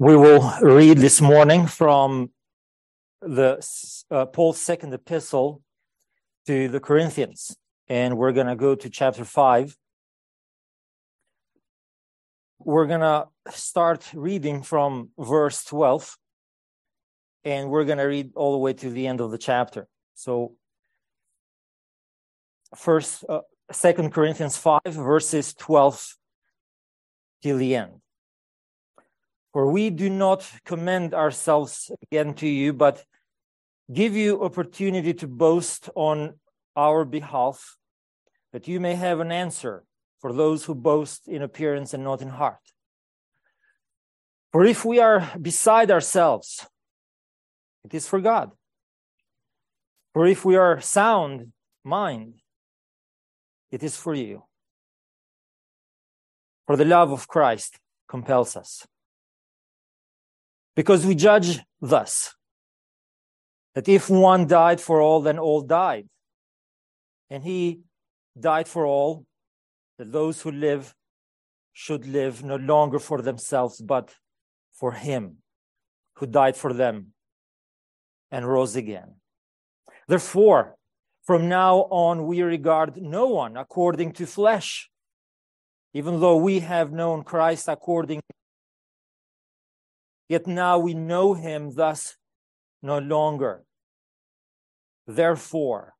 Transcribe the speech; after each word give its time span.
We 0.00 0.16
will 0.16 0.50
read 0.62 0.96
this 0.96 1.20
morning 1.20 1.66
from 1.66 2.30
the 3.20 3.62
uh, 4.10 4.24
Paul's 4.24 4.58
second 4.58 4.94
epistle 4.94 5.60
to 6.46 6.68
the 6.68 6.80
Corinthians, 6.80 7.54
and 7.86 8.16
we're 8.16 8.32
going 8.32 8.46
to 8.46 8.56
go 8.56 8.74
to 8.74 8.88
chapter 8.88 9.26
5. 9.26 9.76
We're 12.60 12.86
going 12.86 13.00
to 13.00 13.26
start 13.50 14.10
reading 14.14 14.62
from 14.62 15.10
verse 15.18 15.64
12, 15.64 16.16
and 17.44 17.68
we're 17.68 17.84
going 17.84 17.98
to 17.98 18.04
read 18.04 18.30
all 18.36 18.52
the 18.52 18.58
way 18.58 18.72
to 18.72 18.88
the 18.88 19.06
end 19.06 19.20
of 19.20 19.30
the 19.30 19.36
chapter. 19.36 19.86
So, 20.14 20.54
first, 22.74 23.22
uh, 23.28 23.40
Second 23.70 24.14
Corinthians 24.14 24.56
5, 24.56 24.80
verses 24.86 25.52
12 25.52 26.16
till 27.42 27.58
the 27.58 27.74
end. 27.74 28.00
For 29.52 29.70
we 29.70 29.90
do 29.90 30.08
not 30.08 30.50
commend 30.64 31.12
ourselves 31.12 31.90
again 32.02 32.34
to 32.34 32.46
you, 32.46 32.72
but 32.72 33.04
give 33.92 34.14
you 34.14 34.42
opportunity 34.44 35.12
to 35.14 35.26
boast 35.26 35.90
on 35.94 36.34
our 36.76 37.04
behalf, 37.04 37.76
that 38.52 38.68
you 38.68 38.78
may 38.78 38.94
have 38.94 39.18
an 39.20 39.32
answer 39.32 39.84
for 40.20 40.32
those 40.32 40.64
who 40.64 40.74
boast 40.74 41.26
in 41.26 41.42
appearance 41.42 41.94
and 41.94 42.04
not 42.04 42.22
in 42.22 42.28
heart. 42.28 42.60
For 44.52 44.64
if 44.64 44.84
we 44.84 45.00
are 45.00 45.28
beside 45.40 45.90
ourselves, 45.90 46.66
it 47.84 47.94
is 47.94 48.06
for 48.06 48.20
God. 48.20 48.52
For 50.12 50.26
if 50.26 50.44
we 50.44 50.56
are 50.56 50.80
sound 50.80 51.52
mind, 51.84 52.34
it 53.70 53.82
is 53.82 53.96
for 53.96 54.14
you. 54.14 54.44
For 56.66 56.76
the 56.76 56.84
love 56.84 57.10
of 57.10 57.26
Christ 57.26 57.78
compels 58.08 58.56
us 58.56 58.86
because 60.74 61.04
we 61.04 61.14
judge 61.14 61.60
thus 61.80 62.34
that 63.74 63.88
if 63.88 64.10
one 64.10 64.46
died 64.46 64.80
for 64.80 65.00
all, 65.00 65.20
then 65.20 65.38
all 65.38 65.60
died. 65.60 66.08
And 67.28 67.42
he 67.42 67.80
died 68.38 68.68
for 68.68 68.84
all, 68.86 69.24
that 69.98 70.12
those 70.12 70.42
who 70.42 70.50
live 70.50 70.94
should 71.72 72.06
live 72.06 72.42
no 72.42 72.56
longer 72.56 72.98
for 72.98 73.22
themselves, 73.22 73.80
but 73.80 74.14
for 74.72 74.92
him 74.92 75.36
who 76.16 76.26
died 76.26 76.56
for 76.56 76.72
them 76.72 77.12
and 78.30 78.48
rose 78.48 78.76
again. 78.76 79.14
Therefore, 80.08 80.76
from 81.24 81.48
now 81.48 81.86
on, 81.90 82.26
we 82.26 82.42
regard 82.42 82.96
no 82.96 83.26
one 83.26 83.56
according 83.56 84.12
to 84.14 84.26
flesh, 84.26 84.90
even 85.92 86.20
though 86.20 86.36
we 86.36 86.60
have 86.60 86.92
known 86.92 87.22
Christ 87.22 87.68
according 87.68 88.22
Yet 90.30 90.46
now 90.46 90.78
we 90.78 90.94
know 90.94 91.34
him 91.34 91.74
thus 91.74 92.16
no 92.82 93.00
longer. 93.00 93.64
Therefore, 95.04 95.94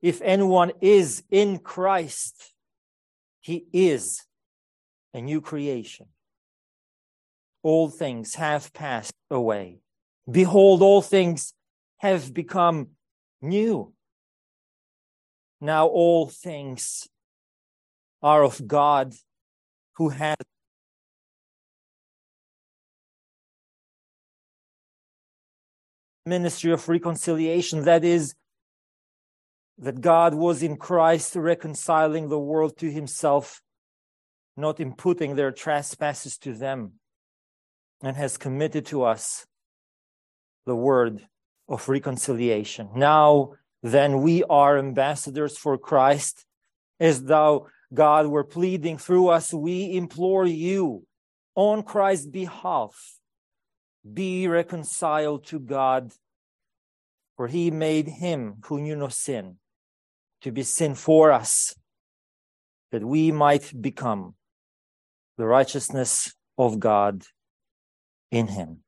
if 0.00 0.22
anyone 0.22 0.70
is 0.80 1.24
in 1.32 1.58
Christ, 1.58 2.54
he 3.40 3.66
is 3.72 4.24
a 5.12 5.20
new 5.20 5.40
creation. 5.40 6.06
All 7.64 7.88
things 7.88 8.36
have 8.36 8.72
passed 8.72 9.14
away. 9.32 9.80
Behold, 10.30 10.80
all 10.80 11.02
things 11.02 11.52
have 11.98 12.32
become 12.32 12.90
new. 13.42 13.92
Now 15.60 15.88
all 15.88 16.28
things 16.28 17.08
are 18.22 18.44
of 18.44 18.64
God 18.68 19.12
who 19.96 20.10
has 20.10 20.36
ministry 26.26 26.72
of 26.72 26.88
reconciliation. 26.88 27.84
That 27.84 28.04
is, 28.04 28.34
that 29.78 30.00
God 30.00 30.34
was 30.34 30.62
in 30.62 30.76
Christ 30.76 31.36
reconciling 31.36 32.28
the 32.28 32.38
world 32.38 32.76
to 32.78 32.90
himself, 32.90 33.62
not 34.56 34.80
imputing 34.80 35.36
their 35.36 35.52
trespasses 35.52 36.36
to 36.38 36.52
them, 36.52 36.92
and 38.02 38.16
has 38.16 38.36
committed 38.36 38.86
to 38.86 39.04
us 39.04 39.46
the 40.66 40.76
word 40.76 41.26
of 41.68 41.88
reconciliation. 41.88 42.90
Now, 42.94 43.52
then, 43.82 44.20
we 44.20 44.44
are 44.44 44.78
ambassadors 44.78 45.56
for 45.56 45.78
Christ, 45.78 46.44
as 46.98 47.24
though 47.24 47.68
God 47.94 48.26
were 48.26 48.44
pleading 48.44 48.98
through 48.98 49.28
us. 49.28 49.54
We 49.54 49.96
implore 49.96 50.46
you 50.46 51.06
on 51.54 51.82
Christ's 51.82 52.26
behalf 52.26 53.19
be 54.04 54.48
reconciled 54.48 55.46
to 55.46 55.58
God, 55.58 56.12
for 57.36 57.46
he 57.46 57.70
made 57.70 58.08
him 58.08 58.56
who 58.64 58.80
knew 58.80 58.96
no 58.96 59.08
sin 59.08 59.56
to 60.42 60.50
be 60.50 60.62
sin 60.62 60.94
for 60.94 61.32
us, 61.32 61.74
that 62.92 63.04
we 63.04 63.30
might 63.30 63.72
become 63.80 64.34
the 65.36 65.46
righteousness 65.46 66.34
of 66.56 66.80
God 66.80 67.24
in 68.30 68.46
him. 68.46 68.78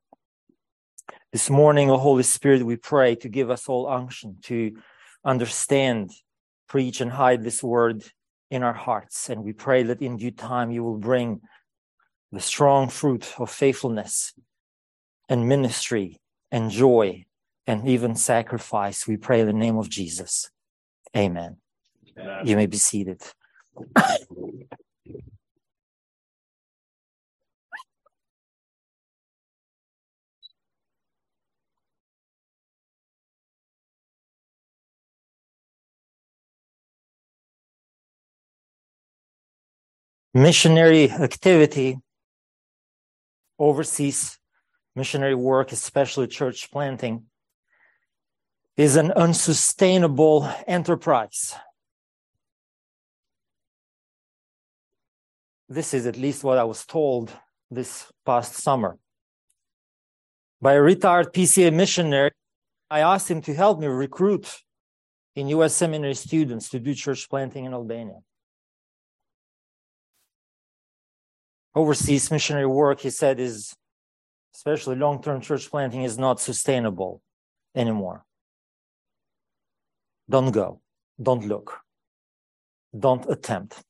This 1.33 1.51
morning, 1.51 1.91
O 1.91 1.99
Holy 1.99 2.23
Spirit, 2.23 2.65
we 2.65 2.77
pray 2.77 3.15
to 3.17 3.29
give 3.29 3.51
us 3.51 3.69
all 3.69 3.89
unction 3.89 4.39
to 4.45 4.77
understand, 5.25 6.11
preach, 6.69 7.01
and 7.01 7.11
hide 7.11 7.43
this 7.43 7.63
word 7.63 8.03
in 8.51 8.63
our 8.63 8.75
hearts. 8.75 9.31
And 9.31 9.43
we 9.43 9.53
pray 9.53 9.83
that 9.85 10.03
in 10.03 10.17
due 10.17 10.31
time 10.31 10.71
you 10.71 10.85
will 10.85 10.99
bring 10.99 11.41
the 12.33 12.41
strong 12.41 12.89
fruit 12.89 13.33
of 13.39 13.51
faithfulness 13.51 14.35
and 15.33 15.49
ministry 15.49 16.19
and 16.51 16.71
joy 16.71 17.25
and 17.67 17.89
even 17.89 18.15
sacrifice. 18.15 19.07
We 19.09 19.17
pray 19.17 19.41
in 19.41 19.47
the 19.47 19.55
name 19.55 19.79
of 19.79 19.89
Jesus. 19.89 20.51
Amen. 21.17 21.57
Amen. 22.19 22.47
You 22.47 22.57
may 22.57 22.67
be 22.67 22.77
seated. 22.77 23.23
missionary 40.35 41.11
activity 41.11 41.99
overseas 43.59 44.39
missionary 44.95 45.35
work, 45.35 45.73
especially 45.73 46.27
church 46.27 46.71
planting, 46.71 47.25
is 48.77 48.97
an 48.97 49.13
unsustainable 49.13 50.49
enterprise. 50.67 51.55
This 55.69 55.95
is 55.95 56.07
at 56.07 56.17
least 56.17 56.45
what 56.45 56.59
I 56.59 56.65
was 56.65 56.85
told 56.85 57.33
this 57.71 58.13
past 58.27 58.55
summer 58.55 58.99
by 60.61 60.75
a 60.75 60.83
retired 60.83 61.33
PCA 61.33 61.73
missionary. 61.73 62.31
I 62.91 63.01
asked 63.01 63.31
him 63.31 63.41
to 63.43 63.55
help 63.55 63.81
me 63.81 63.87
recruit 63.87 64.59
in 65.35 65.49
US 65.49 65.75
seminary 65.75 66.15
students 66.15 66.69
to 66.71 66.79
do 66.79 66.95
church 66.95 67.29
planting 67.29 67.65
in 67.65 67.73
Albania. 67.73 68.21
Overseas 71.75 72.31
missionary 72.31 72.67
work, 72.67 73.01
he 73.01 73.09
said, 73.09 73.41
is 73.41 73.75
especially 74.55 74.97
long 74.97 75.23
term 75.23 75.41
church 75.41 75.71
planting, 75.71 76.03
is 76.03 76.19
not 76.19 76.41
sustainable 76.41 77.23
anymore. 77.75 78.25
Don't 80.29 80.51
go. 80.51 80.81
Don't 81.21 81.47
look. 81.47 81.81
Don't 82.99 83.29
attempt. 83.31 83.83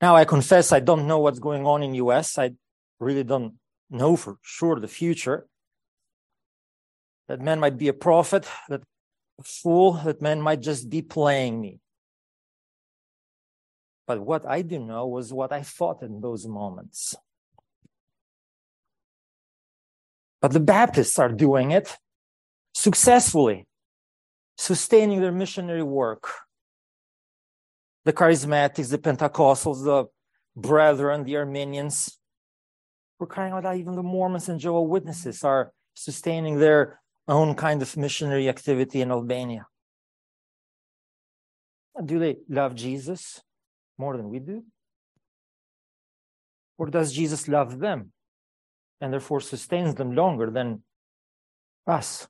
Now, 0.00 0.16
I 0.16 0.24
confess 0.24 0.72
I 0.72 0.80
don't 0.80 1.06
know 1.06 1.18
what's 1.18 1.38
going 1.38 1.66
on 1.66 1.82
in 1.82 1.94
US. 1.94 2.38
I 2.38 2.52
really 3.00 3.24
don't 3.24 3.54
know 3.90 4.16
for 4.16 4.38
sure 4.42 4.78
the 4.78 4.88
future. 4.88 5.46
That 7.28 7.40
man 7.40 7.58
might 7.60 7.78
be 7.78 7.88
a 7.88 7.94
prophet, 7.94 8.46
that 8.68 8.82
fool, 9.42 9.92
that 10.04 10.20
man 10.20 10.40
might 10.40 10.60
just 10.60 10.90
be 10.90 11.00
playing 11.00 11.60
me. 11.60 11.80
But 14.06 14.20
what 14.20 14.44
I 14.46 14.60
do 14.62 14.78
know 14.78 15.06
was 15.06 15.32
what 15.32 15.52
I 15.52 15.62
thought 15.62 16.02
in 16.02 16.20
those 16.20 16.46
moments. 16.46 17.14
But 20.44 20.52
the 20.52 20.60
Baptists 20.60 21.18
are 21.18 21.32
doing 21.32 21.70
it 21.70 21.96
successfully, 22.74 23.66
sustaining 24.58 25.22
their 25.22 25.32
missionary 25.32 25.82
work. 25.82 26.28
The 28.04 28.12
charismatics, 28.12 28.90
the 28.90 28.98
Pentecostals, 28.98 29.82
the 29.82 30.04
brethren, 30.54 31.24
the 31.24 31.36
Arminians, 31.36 32.18
we're 33.18 33.26
crying 33.26 33.54
out 33.54 33.74
even 33.74 33.94
the 33.94 34.02
Mormons 34.02 34.50
and 34.50 34.60
Jehovah 34.60 34.82
Witnesses 34.82 35.42
are 35.44 35.72
sustaining 35.94 36.58
their 36.58 37.00
own 37.26 37.54
kind 37.54 37.80
of 37.80 37.96
missionary 37.96 38.46
activity 38.46 39.00
in 39.00 39.10
Albania. 39.10 39.66
Do 42.04 42.18
they 42.18 42.36
love 42.50 42.74
Jesus 42.74 43.40
more 43.96 44.18
than 44.18 44.28
we 44.28 44.40
do? 44.40 44.62
Or 46.76 46.90
does 46.90 47.14
Jesus 47.14 47.48
love 47.48 47.78
them 47.78 48.12
and 49.00 49.12
therefore 49.12 49.40
sustains 49.40 49.94
them 49.94 50.14
longer 50.14 50.50
than 50.50 50.82
us. 51.86 52.26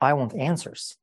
I 0.00 0.12
want 0.12 0.34
answers. 0.34 0.96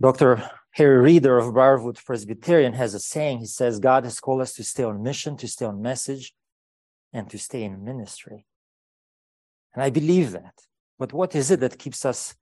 Dr. 0.00 0.50
Harry 0.72 0.98
Reeder 0.98 1.38
of 1.38 1.54
Briarwood 1.54 1.98
Presbyterian 2.04 2.72
has 2.74 2.94
a 2.94 3.00
saying. 3.00 3.38
He 3.38 3.46
says, 3.46 3.78
God 3.78 4.04
has 4.04 4.20
called 4.20 4.42
us 4.42 4.54
to 4.54 4.64
stay 4.64 4.84
on 4.84 5.02
mission, 5.02 5.36
to 5.38 5.48
stay 5.48 5.64
on 5.64 5.80
message, 5.80 6.34
and 7.12 7.30
to 7.30 7.38
stay 7.38 7.62
in 7.62 7.84
ministry. 7.84 8.44
And 9.72 9.82
I 9.82 9.90
believe 9.90 10.32
that. 10.32 10.54
But 10.98 11.12
what 11.12 11.34
is 11.34 11.50
it 11.50 11.60
that 11.60 11.78
keeps 11.78 12.04
us 12.04 12.34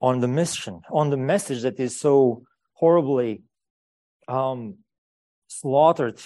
on 0.00 0.20
the 0.20 0.28
mission, 0.28 0.82
on 0.90 1.10
the 1.10 1.16
message 1.16 1.62
that 1.62 1.80
is 1.80 1.98
so 1.98 2.42
horribly 2.74 3.42
um, 4.28 4.78
slaughtered 5.48 6.20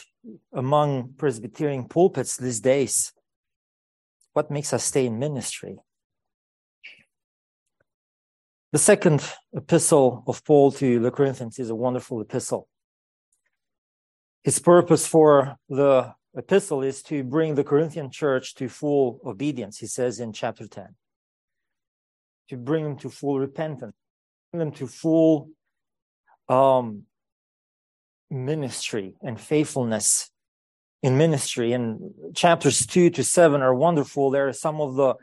among 0.53 1.15
Presbyterian 1.17 1.85
pulpits 1.89 2.37
these 2.37 2.61
days? 2.61 3.13
What 4.35 4.51
makes 4.51 4.73
us 4.73 4.85
stay 4.85 5.07
in 5.07 5.19
ministry? 5.19 5.79
The 8.73 8.79
second 8.79 9.23
epistle 9.55 10.25
of 10.27 10.45
Paul 10.45 10.73
to 10.73 10.99
the 10.99 11.11
Corinthians 11.11 11.59
is 11.59 11.71
a 11.71 11.75
wonderful 11.75 12.21
epistle. 12.21 12.69
His 14.45 14.59
purpose 14.59 15.07
for 15.07 15.57
the 15.69 16.15
epistle 16.35 16.83
is 16.83 17.03
to 17.05 17.23
bring 17.23 17.55
the 17.55 17.65
Corinthian 17.65 18.11
church 18.11 18.55
to 18.55 18.69
full 18.69 19.21
obedience, 19.25 19.79
he 19.79 19.87
says 19.87 20.21
in 20.21 20.33
chapter 20.33 20.67
10. 20.67 20.95
To 22.49 22.57
bring 22.57 22.85
them 22.85 22.97
to 22.99 23.11
full 23.11 23.39
repentance, 23.39 23.95
bring 24.51 24.59
them 24.59 24.73
to 24.73 24.87
full 24.87 25.51
um, 26.49 27.05
ministry 28.33 29.15
and 29.23 29.39
faithfulness 29.39 30.31
in 31.03 31.19
ministry. 31.19 31.73
And 31.73 32.13
chapters 32.35 32.87
two 32.87 33.11
to 33.11 33.23
seven 33.23 33.61
are 33.63 33.75
wonderful. 33.75 34.31
There 34.31 34.49
are 34.49 34.53
some 34.53 34.81
of 34.81 34.95
the, 34.95 35.15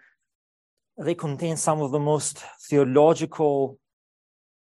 they 0.98 1.16
contain 1.16 1.58
some 1.58 1.82
of 1.82 1.92
the 1.92 2.00
most 2.00 2.44
theological 2.70 3.80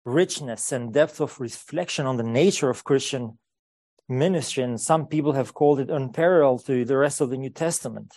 richness 0.06 0.72
and 0.72 0.94
depth 0.94 1.20
of 1.20 1.40
reflection 1.40 2.06
on 2.06 2.18
the 2.18 2.24
nature 2.24 2.70
of 2.70 2.84
Christian 2.84 3.38
ministry. 4.08 4.64
And 4.64 4.80
some 4.80 5.08
people 5.08 5.34
have 5.34 5.54
called 5.54 5.80
it 5.80 5.90
unparalleled 5.90 6.66
to 6.68 6.86
the 6.86 6.98
rest 6.98 7.20
of 7.20 7.30
the 7.30 7.38
New 7.38 7.50
Testament. 7.50 8.14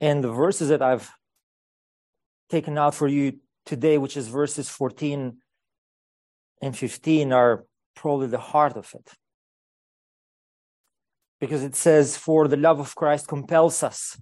And 0.00 0.22
the 0.22 0.32
verses 0.32 0.68
that 0.68 0.82
I've 0.82 1.10
taken 2.50 2.76
out 2.78 2.94
for 2.94 3.08
you 3.08 3.38
today, 3.64 3.98
which 3.98 4.16
is 4.16 4.28
verses 4.28 4.68
14 4.68 5.38
and 6.62 6.76
15, 6.76 7.32
are 7.32 7.64
probably 7.98 8.28
the 8.28 8.46
heart 8.52 8.76
of 8.76 8.88
it. 8.94 9.08
Because 11.40 11.62
it 11.62 11.74
says, 11.74 12.16
For 12.16 12.48
the 12.48 12.56
love 12.56 12.80
of 12.80 12.94
Christ 12.94 13.28
compels 13.28 13.82
us. 13.82 14.20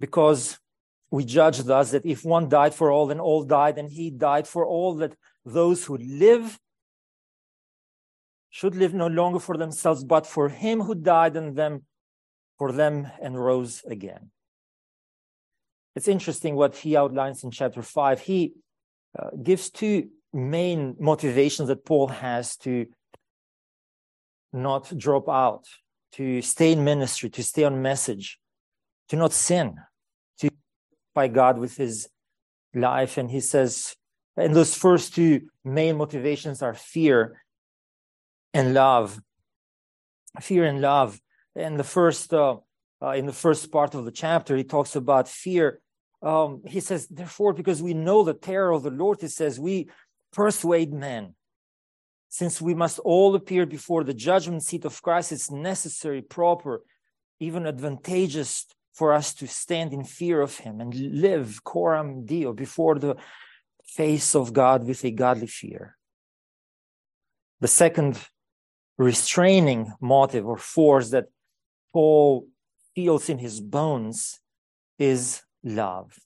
Because 0.00 0.58
we 1.10 1.24
judge 1.24 1.58
thus 1.58 1.90
that 1.90 2.06
if 2.06 2.24
one 2.24 2.48
died 2.48 2.74
for 2.74 2.90
all, 2.90 3.06
then 3.06 3.20
all 3.20 3.44
died, 3.44 3.78
and 3.78 3.90
he 3.90 4.10
died 4.10 4.46
for 4.48 4.64
all, 4.66 4.94
that 4.96 5.14
those 5.44 5.84
who 5.84 5.96
live 5.96 6.58
should 8.50 8.76
live 8.76 8.94
no 8.94 9.06
longer 9.06 9.38
for 9.38 9.56
themselves, 9.56 10.04
but 10.04 10.26
for 10.26 10.48
him 10.48 10.80
who 10.80 10.94
died 10.94 11.36
and 11.36 11.56
them 11.56 11.84
for 12.58 12.70
them 12.70 13.10
and 13.20 13.42
rose 13.42 13.82
again. 13.86 14.30
It's 15.96 16.08
interesting 16.08 16.54
what 16.54 16.76
he 16.76 16.96
outlines 16.96 17.44
in 17.44 17.50
chapter 17.50 17.82
five. 17.82 18.20
He 18.20 18.54
uh, 19.18 19.30
gives 19.42 19.70
two 19.70 20.08
main 20.32 20.96
motivations 20.98 21.68
that 21.68 21.84
Paul 21.84 22.08
has 22.08 22.56
to 22.58 22.86
not 24.52 24.96
drop 24.96 25.28
out, 25.28 25.64
to 26.12 26.42
stay 26.42 26.72
in 26.72 26.84
ministry, 26.84 27.30
to 27.30 27.42
stay 27.42 27.64
on 27.64 27.82
message, 27.82 28.38
to 29.08 29.16
not 29.16 29.32
sin, 29.32 29.76
to 30.38 30.50
by 31.14 31.28
God 31.28 31.58
with 31.58 31.76
his 31.76 32.08
life. 32.74 33.18
And 33.18 33.30
he 33.30 33.40
says, 33.40 33.94
and 34.36 34.54
those 34.54 34.74
first 34.74 35.14
two 35.14 35.42
main 35.64 35.96
motivations 35.96 36.62
are 36.62 36.74
fear 36.74 37.42
and 38.54 38.74
love. 38.74 39.20
Fear 40.40 40.64
and 40.64 40.80
love. 40.80 41.20
And 41.54 41.78
the 41.78 41.84
first, 41.84 42.32
uh, 42.32 42.56
uh, 43.02 43.10
in 43.10 43.26
the 43.26 43.32
first 43.32 43.70
part 43.70 43.94
of 43.94 44.04
the 44.04 44.12
chapter, 44.12 44.56
he 44.56 44.64
talks 44.64 44.96
about 44.96 45.28
fear. 45.28 45.80
Um, 46.22 46.62
he 46.66 46.80
says, 46.80 47.08
therefore, 47.08 47.52
because 47.52 47.82
we 47.82 47.94
know 47.94 48.22
the 48.22 48.32
terror 48.32 48.72
of 48.72 48.82
the 48.82 48.90
Lord, 48.90 49.20
he 49.20 49.28
says, 49.28 49.58
we 49.58 49.90
persuade 50.32 50.92
men. 50.92 51.34
Since 52.28 52.62
we 52.62 52.74
must 52.74 52.98
all 53.00 53.34
appear 53.34 53.66
before 53.66 54.04
the 54.04 54.14
judgment 54.14 54.62
seat 54.62 54.84
of 54.84 55.02
Christ, 55.02 55.32
it's 55.32 55.50
necessary, 55.50 56.22
proper, 56.22 56.82
even 57.40 57.66
advantageous 57.66 58.66
for 58.94 59.12
us 59.12 59.34
to 59.34 59.46
stand 59.46 59.92
in 59.92 60.04
fear 60.04 60.40
of 60.40 60.58
him 60.58 60.80
and 60.80 60.94
live 60.94 61.62
coram 61.64 62.24
deo 62.24 62.52
before 62.52 62.98
the 62.98 63.16
face 63.84 64.34
of 64.34 64.52
God 64.52 64.84
with 64.86 65.04
a 65.04 65.10
godly 65.10 65.46
fear. 65.46 65.96
The 67.60 67.68
second 67.68 68.18
restraining 68.98 69.92
motive 70.00 70.46
or 70.46 70.56
force 70.56 71.10
that 71.10 71.26
Paul 71.92 72.48
feels 72.94 73.28
in 73.28 73.38
his 73.38 73.60
bones 73.60 74.40
is 74.98 75.42
love. 75.62 76.18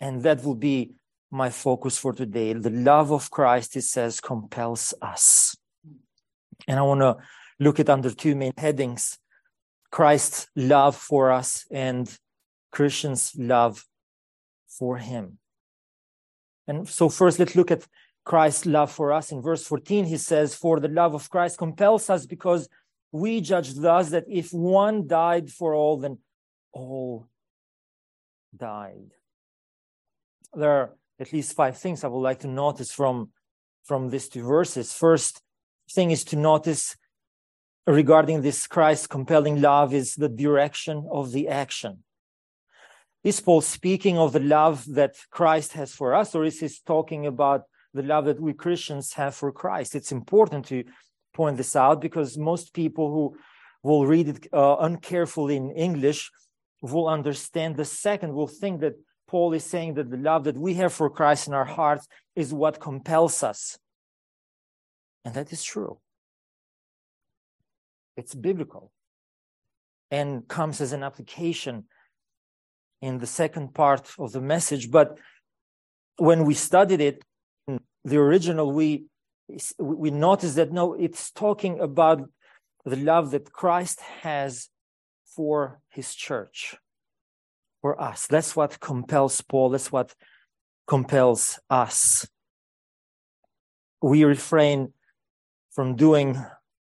And 0.00 0.22
that 0.22 0.44
will 0.44 0.54
be 0.54 0.92
my 1.30 1.50
focus 1.50 1.98
for 1.98 2.12
today. 2.12 2.52
The 2.52 2.70
love 2.70 3.12
of 3.12 3.30
Christ, 3.30 3.76
it 3.76 3.82
says, 3.82 4.20
compels 4.20 4.94
us. 5.00 5.56
And 6.66 6.78
I 6.78 6.82
want 6.82 7.00
to 7.00 7.16
look 7.58 7.80
at 7.80 7.90
under 7.90 8.10
two 8.10 8.34
main 8.34 8.52
headings 8.56 9.18
Christ's 9.90 10.46
love 10.54 10.96
for 10.96 11.32
us 11.32 11.66
and 11.70 12.08
Christians' 12.70 13.32
love 13.36 13.84
for 14.68 14.98
him. 14.98 15.38
And 16.66 16.88
so, 16.88 17.08
first, 17.08 17.40
let's 17.40 17.56
look 17.56 17.72
at 17.72 17.86
Christ's 18.24 18.66
love 18.66 18.92
for 18.92 19.12
us. 19.12 19.32
In 19.32 19.42
verse 19.42 19.66
14, 19.66 20.04
he 20.04 20.16
says, 20.16 20.54
For 20.54 20.78
the 20.78 20.88
love 20.88 21.14
of 21.14 21.28
Christ 21.28 21.58
compels 21.58 22.08
us 22.08 22.26
because 22.26 22.68
we 23.10 23.40
judge 23.40 23.74
thus 23.74 24.10
that 24.10 24.24
if 24.28 24.52
one 24.52 25.08
died 25.08 25.50
for 25.50 25.74
all, 25.74 25.96
then 25.96 26.18
all 26.72 27.26
died. 28.56 29.10
There 30.54 30.70
are 30.70 30.96
at 31.20 31.32
least 31.32 31.54
five 31.54 31.76
things 31.76 32.02
I 32.02 32.08
would 32.08 32.20
like 32.20 32.40
to 32.40 32.48
notice 32.48 32.92
from, 32.92 33.30
from 33.84 34.10
these 34.10 34.28
two 34.28 34.42
verses. 34.42 34.92
First 34.92 35.42
thing 35.92 36.10
is 36.10 36.24
to 36.24 36.36
notice 36.36 36.96
regarding 37.86 38.42
this 38.42 38.66
Christ 38.66 39.08
compelling 39.08 39.60
love 39.60 39.92
is 39.92 40.14
the 40.14 40.28
direction 40.28 41.06
of 41.10 41.32
the 41.32 41.48
action. 41.48 42.04
Is 43.22 43.40
Paul 43.40 43.60
speaking 43.60 44.16
of 44.16 44.32
the 44.32 44.40
love 44.40 44.84
that 44.94 45.16
Christ 45.30 45.74
has 45.74 45.92
for 45.94 46.14
us, 46.14 46.34
or 46.34 46.44
is 46.44 46.60
he 46.60 46.70
talking 46.86 47.26
about 47.26 47.64
the 47.92 48.02
love 48.02 48.24
that 48.26 48.40
we 48.40 48.52
Christians 48.52 49.14
have 49.14 49.34
for 49.34 49.52
Christ. 49.52 49.94
It's 49.94 50.12
important 50.12 50.66
to 50.66 50.84
point 51.34 51.56
this 51.56 51.74
out 51.74 52.00
because 52.00 52.38
most 52.38 52.72
people 52.72 53.10
who 53.10 53.36
will 53.82 54.06
read 54.06 54.28
it 54.28 54.46
uh, 54.52 54.76
uncarefully 54.76 55.56
in 55.56 55.70
English 55.70 56.30
will 56.82 57.08
understand 57.08 57.76
the 57.76 57.84
second, 57.84 58.32
will 58.32 58.46
think 58.46 58.80
that 58.80 58.94
Paul 59.30 59.52
is 59.52 59.64
saying 59.64 59.94
that 59.94 60.10
the 60.10 60.16
love 60.16 60.42
that 60.42 60.58
we 60.58 60.74
have 60.74 60.92
for 60.92 61.08
Christ 61.08 61.46
in 61.46 61.54
our 61.54 61.64
hearts 61.64 62.08
is 62.34 62.52
what 62.52 62.80
compels 62.80 63.44
us. 63.44 63.78
And 65.24 65.32
that 65.34 65.52
is 65.52 65.62
true. 65.62 66.00
It's 68.16 68.34
biblical 68.34 68.90
and 70.10 70.48
comes 70.48 70.80
as 70.80 70.92
an 70.92 71.04
application 71.04 71.84
in 73.00 73.18
the 73.18 73.26
second 73.26 73.72
part 73.72 74.10
of 74.18 74.32
the 74.32 74.40
message. 74.40 74.90
But 74.90 75.16
when 76.16 76.44
we 76.44 76.54
studied 76.54 77.00
it, 77.00 77.22
the 78.04 78.16
original, 78.16 78.72
we 78.72 79.04
we 79.78 80.10
notice 80.10 80.54
that 80.54 80.72
no, 80.72 80.94
it's 80.94 81.30
talking 81.30 81.78
about 81.78 82.18
the 82.84 82.96
love 82.96 83.30
that 83.30 83.52
Christ 83.52 84.00
has 84.22 84.70
for 85.36 85.80
his 85.88 86.16
church, 86.16 86.74
for 87.80 88.00
us. 88.00 88.26
That's 88.26 88.54
what 88.54 88.80
compels 88.80 89.40
Paul. 89.40 89.70
That's 89.70 89.92
what 89.92 90.14
compels 90.86 91.58
us. 91.68 92.26
We 94.02 94.24
refrain 94.24 94.92
from 95.70 95.96
doing 95.96 96.36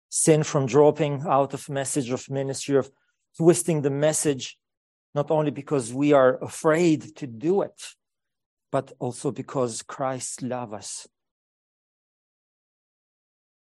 sin, 0.08 0.42
from 0.42 0.66
dropping 0.66 1.24
out 1.28 1.54
of 1.54 1.68
message 1.68 2.10
of 2.10 2.28
ministry, 2.30 2.76
of 2.76 2.90
twisting 3.36 3.82
the 3.82 3.90
message, 3.90 4.58
not 5.14 5.30
only 5.30 5.50
because 5.50 5.92
we 5.92 6.12
are 6.12 6.42
afraid 6.42 7.16
to 7.16 7.26
do 7.26 7.62
it, 7.62 7.80
but 8.72 8.92
also 8.98 9.30
because 9.30 9.82
Christ 9.82 10.42
loves 10.42 10.72
us 10.72 11.08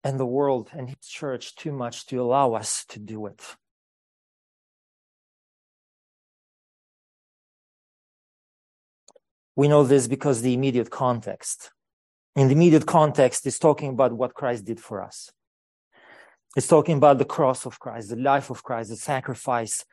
and 0.02 0.18
the 0.18 0.26
world 0.26 0.70
and 0.72 0.88
his 0.88 1.06
church 1.06 1.54
too 1.56 1.72
much 1.72 2.06
to 2.06 2.20
allow 2.20 2.54
us 2.54 2.84
to 2.88 2.98
do 2.98 3.26
it. 3.26 3.56
We 9.60 9.68
know 9.68 9.84
this 9.84 10.08
because 10.08 10.40
the 10.40 10.54
immediate 10.54 10.88
context. 10.88 11.70
In 12.34 12.48
the 12.48 12.54
immediate 12.54 12.86
context 12.86 13.46
is 13.46 13.58
talking 13.58 13.90
about 13.90 14.14
what 14.14 14.32
Christ 14.32 14.64
did 14.64 14.80
for 14.80 15.02
us. 15.02 15.30
It's 16.56 16.66
talking 16.66 16.96
about 16.96 17.18
the 17.18 17.26
cross 17.26 17.66
of 17.66 17.78
Christ, 17.78 18.08
the 18.08 18.16
life 18.16 18.48
of 18.48 18.62
Christ, 18.62 18.88
the 18.88 18.96
sacrifice 18.96 19.84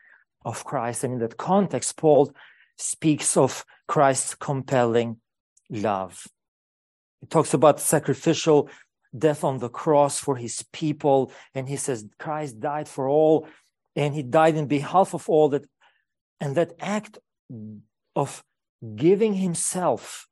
of 0.45 0.63
Christ. 0.63 1.03
And 1.03 1.15
in 1.15 1.19
that 1.19 1.35
context, 1.35 1.97
Paul 1.97 2.31
speaks 2.77 3.35
of 3.35 3.65
Christ's 3.89 4.35
compelling 4.35 5.17
love. 5.69 6.25
He 7.19 7.27
talks 7.27 7.53
about 7.53 7.81
sacrificial 7.81 8.69
death 9.17 9.43
on 9.43 9.57
the 9.57 9.67
cross 9.67 10.17
for 10.17 10.37
his 10.37 10.63
people. 10.71 11.29
And 11.53 11.67
he 11.67 11.75
says, 11.75 12.05
Christ 12.17 12.61
died 12.61 12.87
for 12.87 13.09
all, 13.09 13.49
and 13.97 14.15
he 14.15 14.23
died 14.23 14.55
in 14.55 14.67
behalf 14.67 15.13
of 15.13 15.27
all 15.27 15.49
that. 15.49 15.65
And 16.39 16.55
that 16.55 16.71
act 16.79 17.17
of 18.15 18.41
giving 18.95 19.33
himself, 19.35 20.27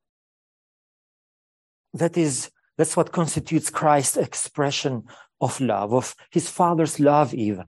that 1.93 2.17
is, 2.17 2.51
that's 2.77 2.95
what 2.97 3.11
constitutes 3.11 3.69
Christ's 3.69 4.17
expression 4.17 5.03
of 5.41 5.59
love, 5.59 5.93
of 5.93 6.15
his 6.31 6.49
father's 6.49 6.99
love, 6.99 7.33
even. 7.33 7.65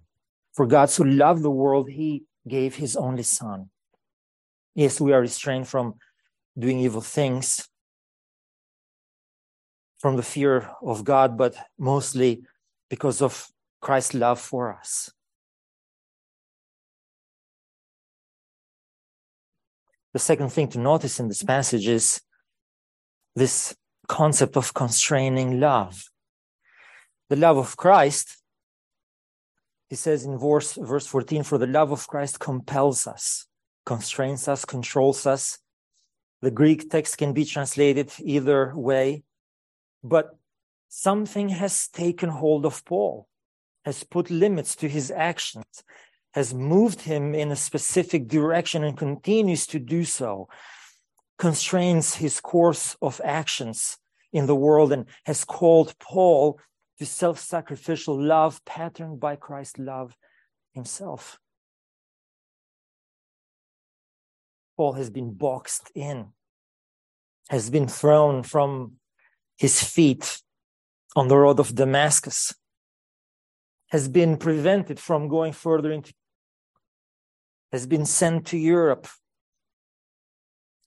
For 0.54 0.66
God 0.66 0.90
so 0.90 1.04
loved 1.04 1.44
the 1.44 1.52
world, 1.52 1.90
he 1.90 2.24
gave 2.48 2.76
his 2.76 2.96
only 2.96 3.24
son. 3.24 3.70
Yes, 4.76 5.02
we 5.02 5.14
are 5.14 5.22
restrained 5.22 5.68
from 5.68 5.96
doing 6.58 6.80
evil 6.80 7.02
things, 7.02 7.68
from 10.00 10.16
the 10.16 10.24
fear 10.24 10.70
of 10.82 11.04
God, 11.04 11.38
but 11.38 11.56
mostly 11.78 12.44
because 12.90 13.22
of 13.22 13.48
Christ's 13.82 14.14
love 14.14 14.40
for 14.40 14.74
us. 14.74 15.12
The 20.18 20.24
second 20.34 20.50
thing 20.50 20.68
to 20.70 20.80
notice 20.80 21.20
in 21.20 21.28
this 21.28 21.44
passage 21.44 21.88
is 21.88 22.22
this 23.36 23.76
concept 24.08 24.58
of 24.58 24.74
constraining 24.74 25.60
love. 25.60 26.10
The 27.30 27.36
love 27.36 27.58
of 27.58 27.78
Christ, 27.78 28.42
he 29.90 29.96
says 29.96 30.26
in 30.26 30.40
verse, 30.40 30.74
verse 30.74 31.06
14, 31.06 31.44
for 31.44 31.60
the 31.60 31.68
love 31.68 31.92
of 31.92 32.08
Christ 32.08 32.40
compels 32.40 33.06
us, 33.06 33.46
constrains 33.86 34.48
us, 34.48 34.66
controls 34.66 35.28
us. 35.28 35.60
The 36.42 36.50
Greek 36.50 36.90
text 36.90 37.20
can 37.20 37.34
be 37.34 37.46
translated 37.46 38.12
either 38.18 38.74
way. 38.76 39.22
But 40.04 40.36
something 40.90 41.50
has 41.50 41.90
taken 41.90 42.30
hold 42.30 42.66
of 42.66 42.84
Paul, 42.86 43.28
has 43.86 44.04
put 44.04 44.32
limits 44.32 44.76
to 44.78 44.90
his 44.90 45.12
actions, 45.12 45.84
has 46.38 46.54
moved 46.54 47.02
him 47.02 47.34
in 47.34 47.50
a 47.52 47.56
specific 47.56 48.28
direction 48.28 48.84
and 48.84 48.96
continues 48.96 49.66
to 49.66 49.80
do 49.80 50.04
so, 50.04 50.48
constrains 51.40 52.14
his 52.14 52.40
course 52.40 52.96
of 53.02 53.20
actions 53.24 53.98
in 54.32 54.46
the 54.46 54.56
world, 54.56 54.92
and 54.92 55.08
has 55.26 55.44
called 55.44 55.98
Paul 55.98 56.60
to 57.00 57.08
self 57.08 57.40
sacrificial 57.40 58.22
love 58.22 58.64
patterned 58.66 59.20
by 59.20 59.36
Christ's 59.36 59.80
love 59.80 60.16
himself. 60.74 61.40
Paul 64.76 64.94
has 64.94 65.10
been 65.10 65.34
boxed 65.34 65.90
in, 65.96 66.28
has 67.50 67.72
been 67.72 67.88
thrown 67.88 68.44
from 68.44 68.98
his 69.58 69.82
feet 69.82 70.40
on 71.16 71.30
the 71.30 71.38
road 71.38 71.60
of 71.60 71.74
Damascus, 71.74 72.54
has 73.88 74.08
been 74.08 74.38
prevented 74.38 75.00
from 75.00 75.30
going 75.30 75.52
further 75.52 75.92
into, 75.92 76.14
has 77.72 77.86
been 77.86 78.06
sent 78.06 78.48
to 78.48 78.58
Europe, 78.58 79.08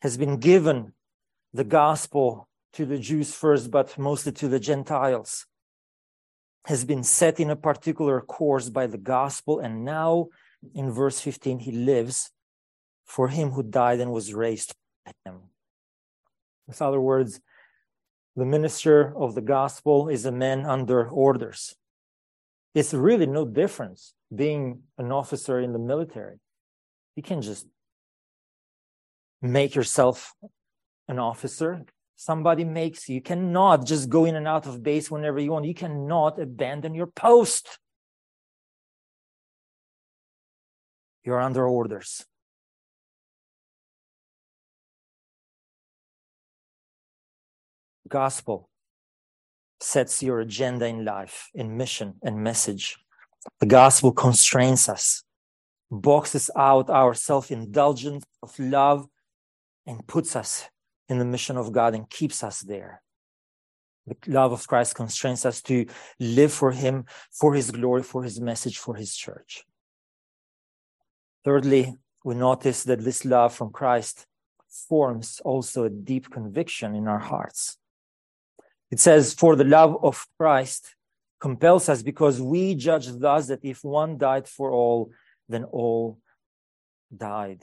has 0.03 0.17
been 0.17 0.39
given 0.39 0.93
the 1.53 1.65
gospel 1.65 2.49
to 2.73 2.87
the 2.87 2.99
Jews 2.99 3.35
first, 3.35 3.71
but 3.71 3.99
mostly 3.99 4.33
to 4.33 4.49
the 4.49 4.61
Gentiles, 4.61 5.47
has 6.67 6.85
been 6.85 7.03
set 7.03 7.41
in 7.41 7.51
a 7.51 7.57
particular 7.57 8.21
course 8.21 8.69
by 8.69 8.87
the 8.87 8.99
gospel, 8.99 9.59
and 9.59 9.85
now 9.85 10.29
in 10.75 10.91
verse 10.91 11.21
15, 11.21 11.61
he 11.61 11.73
lives 11.73 12.31
for 13.05 13.29
him 13.29 13.51
who 13.51 13.63
died 13.63 14.01
and 14.01 14.13
was 14.13 14.35
raised 14.35 14.75
him. 15.25 15.41
With 16.67 16.81
other 16.81 17.01
words, 17.01 17.41
the 18.37 18.45
minister 18.45 19.13
of 19.17 19.35
the 19.35 19.41
gospel 19.41 20.09
is 20.09 20.25
a 20.25 20.33
man 20.33 20.65
under 20.65 21.09
orders. 21.09 21.75
It's 22.75 22.95
really 22.95 23.27
no 23.27 23.45
difference 23.45 24.15
being 24.35 24.83
an 24.97 25.11
officer 25.11 25.59
in 25.59 25.73
the 25.73 25.79
military. 25.79 26.39
You 27.21 27.23
can 27.23 27.43
just 27.43 27.67
make 29.43 29.75
yourself 29.75 30.33
an 31.07 31.19
officer. 31.19 31.85
Somebody 32.17 32.65
makes 32.65 33.11
you. 33.11 33.17
You 33.17 33.21
cannot 33.21 33.85
just 33.85 34.09
go 34.09 34.25
in 34.25 34.37
and 34.37 34.49
out 34.49 34.67
of 34.67 34.83
base 34.83 35.11
whenever 35.11 35.39
you 35.39 35.51
want. 35.51 35.67
You 35.67 35.75
cannot 35.75 36.41
abandon 36.41 36.95
your 36.95 37.09
post. 37.09 37.79
You're 41.23 41.43
under 41.43 41.67
orders. 41.67 42.25
gospel 48.09 48.71
sets 49.83 50.23
your 50.23 50.41
agenda 50.41 50.87
in 50.87 51.05
life, 51.05 51.51
in 51.55 51.77
mission 51.77 52.15
and 52.23 52.43
message. 52.43 52.97
The 53.61 53.67
gospel 53.67 54.11
constrains 54.11 54.89
us, 54.89 55.23
boxes 55.91 56.51
out 56.57 56.89
our 56.91 57.15
self 57.15 57.51
indulgence 57.51 58.25
of 58.43 58.59
love, 58.59 59.07
and 59.87 60.07
puts 60.07 60.37
us 60.37 60.69
in 61.09 61.19
the 61.19 61.25
mission 61.25 61.57
of 61.57 61.73
God 61.73 61.95
and 61.95 62.09
keeps 62.09 62.45
us 62.45 62.61
there. 62.61 63.03
The 64.07 64.17
love 64.29 64.53
of 64.53 64.67
Christ 64.67 64.95
constrains 64.95 65.45
us 65.45 65.61
to 65.63 65.87
live 66.19 66.53
for 66.53 66.71
Him, 66.71 67.05
for 67.33 67.55
His 67.55 67.71
glory, 67.71 68.03
for 68.03 68.23
His 68.23 68.41
message, 68.41 68.79
for 68.79 68.95
His 68.95 69.15
church. 69.15 69.65
Thirdly, 71.45 71.97
we 72.25 72.35
notice 72.35 72.85
that 72.85 73.03
this 73.03 73.25
love 73.25 73.55
from 73.55 73.71
Christ 73.71 74.27
forms 74.89 75.41
also 75.45 75.85
a 75.85 75.91
deep 75.91 76.31
conviction 76.31 76.95
in 76.95 77.09
our 77.09 77.19
hearts. 77.19 77.79
It 78.91 79.01
says, 79.01 79.35
For 79.35 79.57
the 79.57 79.65
love 79.65 79.97
of 80.03 80.27
Christ 80.39 80.95
compels 81.41 81.89
us 81.89 82.03
because 82.03 82.41
we 82.41 82.75
judge 82.75 83.09
thus 83.09 83.49
that 83.49 83.65
if 83.65 83.83
one 83.83 84.19
died 84.19 84.47
for 84.47 84.71
all, 84.71 85.11
then 85.51 85.65
all 85.65 86.19
died. 87.15 87.63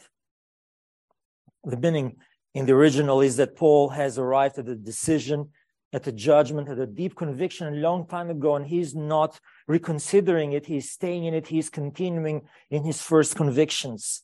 The 1.63 1.77
meaning 1.77 2.17
in 2.53 2.65
the 2.65 2.73
original 2.73 3.21
is 3.21 3.37
that 3.37 3.55
Paul 3.55 3.89
has 3.89 4.17
arrived 4.17 4.57
at 4.59 4.67
a 4.67 4.75
decision, 4.75 5.49
at 5.93 6.07
a 6.07 6.11
judgment, 6.11 6.69
at 6.69 6.79
a 6.79 6.85
deep 6.85 7.15
conviction 7.15 7.67
a 7.67 7.77
long 7.77 8.07
time 8.07 8.29
ago, 8.29 8.55
and 8.55 8.67
he's 8.67 8.93
not 8.93 9.39
reconsidering 9.67 10.53
it. 10.53 10.65
He's 10.65 10.91
staying 10.91 11.25
in 11.25 11.33
it. 11.33 11.47
He's 11.47 11.69
continuing 11.69 12.47
in 12.69 12.83
his 12.83 13.01
first 13.01 13.35
convictions. 13.35 14.23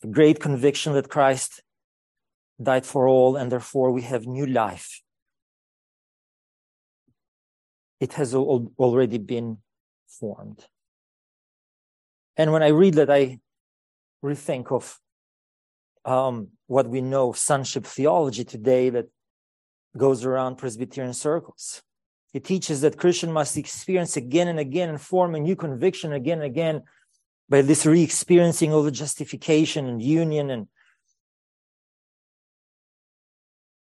The 0.00 0.08
great 0.08 0.40
conviction 0.40 0.92
that 0.94 1.08
Christ 1.08 1.62
died 2.62 2.86
for 2.86 3.06
all, 3.08 3.36
and 3.36 3.52
therefore 3.52 3.90
we 3.90 4.02
have 4.02 4.26
new 4.26 4.46
life 4.46 5.02
it 8.00 8.14
has 8.14 8.34
al- 8.34 8.72
already 8.78 9.18
been 9.18 9.58
formed. 10.06 10.66
And 12.38 12.52
when 12.52 12.62
I 12.62 12.68
read 12.68 12.94
that, 12.94 13.10
I 13.10 13.40
rethink 14.24 14.72
of 14.72 14.98
um, 16.04 16.48
what 16.66 16.88
we 16.88 17.02
know 17.02 17.32
sonship 17.32 17.84
theology 17.84 18.44
today 18.44 18.88
that 18.90 19.08
goes 19.96 20.24
around 20.24 20.56
Presbyterian 20.56 21.12
circles. 21.12 21.82
It 22.32 22.44
teaches 22.44 22.80
that 22.80 22.96
Christian 22.96 23.32
must 23.32 23.56
experience 23.56 24.16
again 24.16 24.48
and 24.48 24.58
again 24.58 24.88
and 24.88 25.00
form 25.00 25.34
a 25.34 25.40
new 25.40 25.56
conviction 25.56 26.12
again 26.12 26.38
and 26.38 26.46
again 26.46 26.82
by 27.48 27.62
this 27.62 27.84
re-experiencing 27.84 28.72
of 28.72 28.84
the 28.84 28.90
justification 28.90 29.86
and 29.86 30.00
union 30.00 30.50
and 30.50 30.68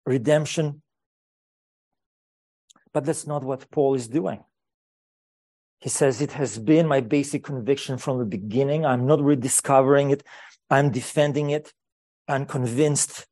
redemption 0.04 0.82
but 2.92 3.04
that's 3.04 3.26
not 3.26 3.44
what 3.44 3.70
Paul 3.70 3.94
is 3.94 4.08
doing. 4.08 4.42
He 5.80 5.88
says, 5.88 6.20
It 6.20 6.32
has 6.32 6.58
been 6.58 6.86
my 6.86 7.00
basic 7.00 7.44
conviction 7.44 7.98
from 7.98 8.18
the 8.18 8.24
beginning. 8.26 8.84
I'm 8.84 9.06
not 9.06 9.20
rediscovering 9.20 10.10
it. 10.10 10.22
I'm 10.68 10.90
defending 10.90 11.50
it. 11.50 11.72
I'm 12.28 12.46
convinced, 12.46 13.26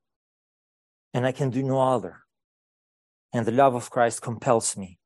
and 1.15 1.25
I 1.25 1.33
can 1.33 1.51
do 1.51 1.63
no 1.63 1.81
other. 1.81 2.25
And 3.33 3.47
the 3.47 3.53
love 3.53 3.75
of 3.75 3.91
Christ 3.91 4.23
compels 4.23 4.77
me, 4.77 4.99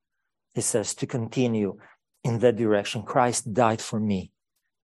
he 0.55 0.63
says, 0.63 0.95
to 0.95 1.07
continue 1.07 1.77
in 2.25 2.39
that 2.39 2.57
direction. 2.57 3.03
Christ 3.03 3.53
died 3.53 3.83
for 3.83 4.01
me, 4.01 4.31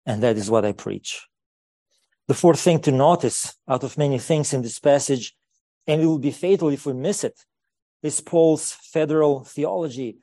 and 0.06 0.22
that 0.22 0.36
is 0.36 0.50
what 0.50 0.64
I 0.64 0.72
preach. 0.72 1.26
The 2.28 2.34
fourth 2.34 2.60
thing 2.60 2.80
to 2.82 2.92
notice 2.92 3.54
out 3.68 3.84
of 3.84 3.98
many 3.98 4.18
things 4.18 4.54
in 4.54 4.62
this 4.62 4.78
passage, 4.78 5.36
and 5.86 6.00
it 6.00 6.06
will 6.06 6.18
be 6.18 6.30
fatal 6.30 6.70
if 6.70 6.86
we 6.86 6.92
miss 6.92 7.22
it, 7.22 7.44
is 8.02 8.20
Paul's 8.20 8.72
federal 8.72 9.44
theology 9.44 10.18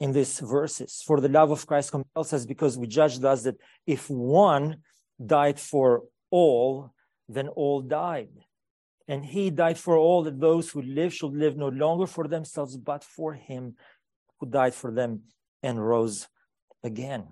in 0.00 0.12
these 0.12 0.40
verses. 0.40 1.02
For 1.06 1.20
the 1.20 1.28
love 1.28 1.50
of 1.50 1.66
Christ 1.66 1.90
compels 1.92 2.32
us 2.32 2.46
because 2.46 2.76
we 2.76 2.86
judge 2.86 3.18
thus 3.18 3.42
that 3.42 3.56
if 3.86 4.10
one 4.10 4.78
died 5.24 5.58
for 5.60 6.04
all, 6.30 6.92
then 7.28 7.48
all 7.48 7.80
died. 7.80 8.30
And 9.06 9.24
he 9.24 9.50
died 9.50 9.78
for 9.78 9.96
all 9.96 10.22
that 10.22 10.40
those 10.40 10.70
who 10.70 10.82
live 10.82 11.12
should 11.12 11.34
live 11.34 11.56
no 11.56 11.68
longer 11.68 12.06
for 12.06 12.26
themselves, 12.26 12.76
but 12.76 13.04
for 13.04 13.34
him 13.34 13.76
who 14.38 14.46
died 14.46 14.74
for 14.74 14.90
them 14.90 15.22
and 15.62 15.86
rose 15.86 16.28
again 16.82 17.28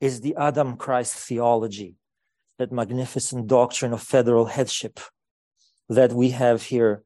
is 0.00 0.20
the 0.20 0.36
Adam 0.36 0.76
Christ 0.76 1.14
theology, 1.14 1.96
that 2.58 2.70
magnificent 2.70 3.46
doctrine 3.46 3.92
of 3.92 4.02
federal 4.02 4.46
headship 4.46 5.00
that 5.88 6.12
we 6.12 6.30
have 6.30 6.62
here 6.62 7.02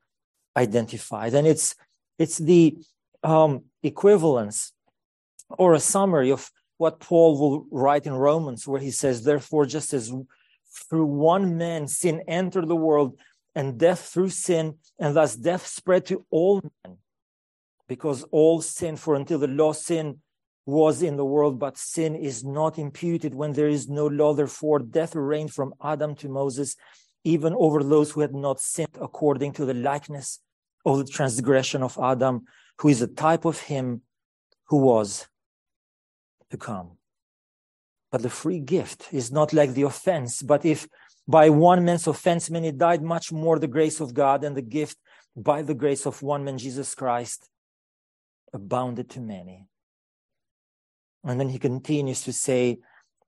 identified. 0.57 1.35
And 1.35 1.47
it's, 1.47 1.77
it's 2.19 2.39
the 2.39 2.77
um, 3.23 3.65
equivalence 3.83 4.73
or 5.51 5.75
a 5.75 5.81
summary 5.81 6.31
of 6.31 6.51
what 6.79 7.01
Paul 7.01 7.39
will 7.39 7.67
write 7.71 8.07
in 8.07 8.15
Romans, 8.15 8.67
where 8.67 8.81
he 8.81 8.91
says, 8.91 9.23
Therefore, 9.23 9.67
just 9.67 9.93
as 9.93 10.13
through 10.89 11.05
one 11.07 11.59
man 11.59 11.87
sin 11.87 12.23
entered 12.27 12.69
the 12.69 12.77
world, 12.77 13.19
and 13.55 13.79
death 13.79 14.01
through 14.01 14.31
sin, 14.31 14.77
and 14.99 15.15
thus 15.15 15.37
death 15.37 15.67
spread 15.67 16.07
to 16.07 16.25
all 16.31 16.63
men, 16.63 16.99
because 17.89 18.23
all 18.31 18.63
sin, 18.63 18.97
for 18.97 19.15
until 19.15 19.39
the 19.39 19.49
law 19.49 19.73
sin 19.73 20.21
was 20.65 21.03
in 21.03 21.17
the 21.17 21.25
world, 21.25 21.59
but 21.59 21.77
sin 21.77 22.15
is 22.15 22.45
not 22.45 22.79
imputed 22.79 23.35
when 23.35 23.53
there 23.53 23.69
is 23.69 23.89
no 23.89 24.07
law. 24.07 24.33
Therefore, 24.33 24.79
death 24.79 25.15
reigned 25.15 25.53
from 25.53 25.75
Adam 25.83 26.15
to 26.17 26.29
Moses, 26.29 26.77
even 27.25 27.55
over 27.59 27.83
those 27.83 28.13
who 28.13 28.21
had 28.21 28.35
not 28.35 28.61
sinned 28.61 28.97
according 29.01 29.53
to 29.55 29.65
the 29.65 29.75
likeness 29.75 30.39
of 30.87 30.99
the 30.99 31.05
transgression 31.05 31.83
of 31.83 31.99
Adam, 32.03 32.45
who 32.81 32.89
is 32.89 33.03
a 33.03 33.07
type 33.07 33.45
of 33.45 33.61
him 33.61 34.03
who 34.69 34.79
was 34.79 35.29
to 36.51 36.57
come. 36.57 36.93
But 38.11 38.23
the 38.23 38.31
free 38.31 38.59
gift 38.59 39.09
is 39.13 39.31
not 39.31 39.53
like 39.53 39.75
the 39.75 39.83
offense. 39.83 40.43
But 40.43 40.65
if 40.65 40.89
by 41.29 41.51
one 41.51 41.85
man's 41.85 42.07
offense 42.07 42.51
many 42.51 42.73
died, 42.73 43.03
much 43.03 43.33
more 43.33 43.59
the 43.59 43.69
grace 43.69 44.01
of 44.01 44.15
God 44.15 44.45
and 44.45 44.57
the 44.57 44.63
gift 44.63 44.97
by 45.37 45.63
the 45.63 45.75
grace 45.75 46.07
of 46.07 46.23
one 46.23 46.45
man, 46.45 46.59
Jesus 46.59 46.95
Christ, 46.95 47.49
abounded 48.53 49.11
to 49.11 49.21
many. 49.21 49.67
And 51.23 51.39
then 51.39 51.51
he 51.51 51.59
continues 51.59 52.23
to 52.23 52.33
say, 52.33 52.79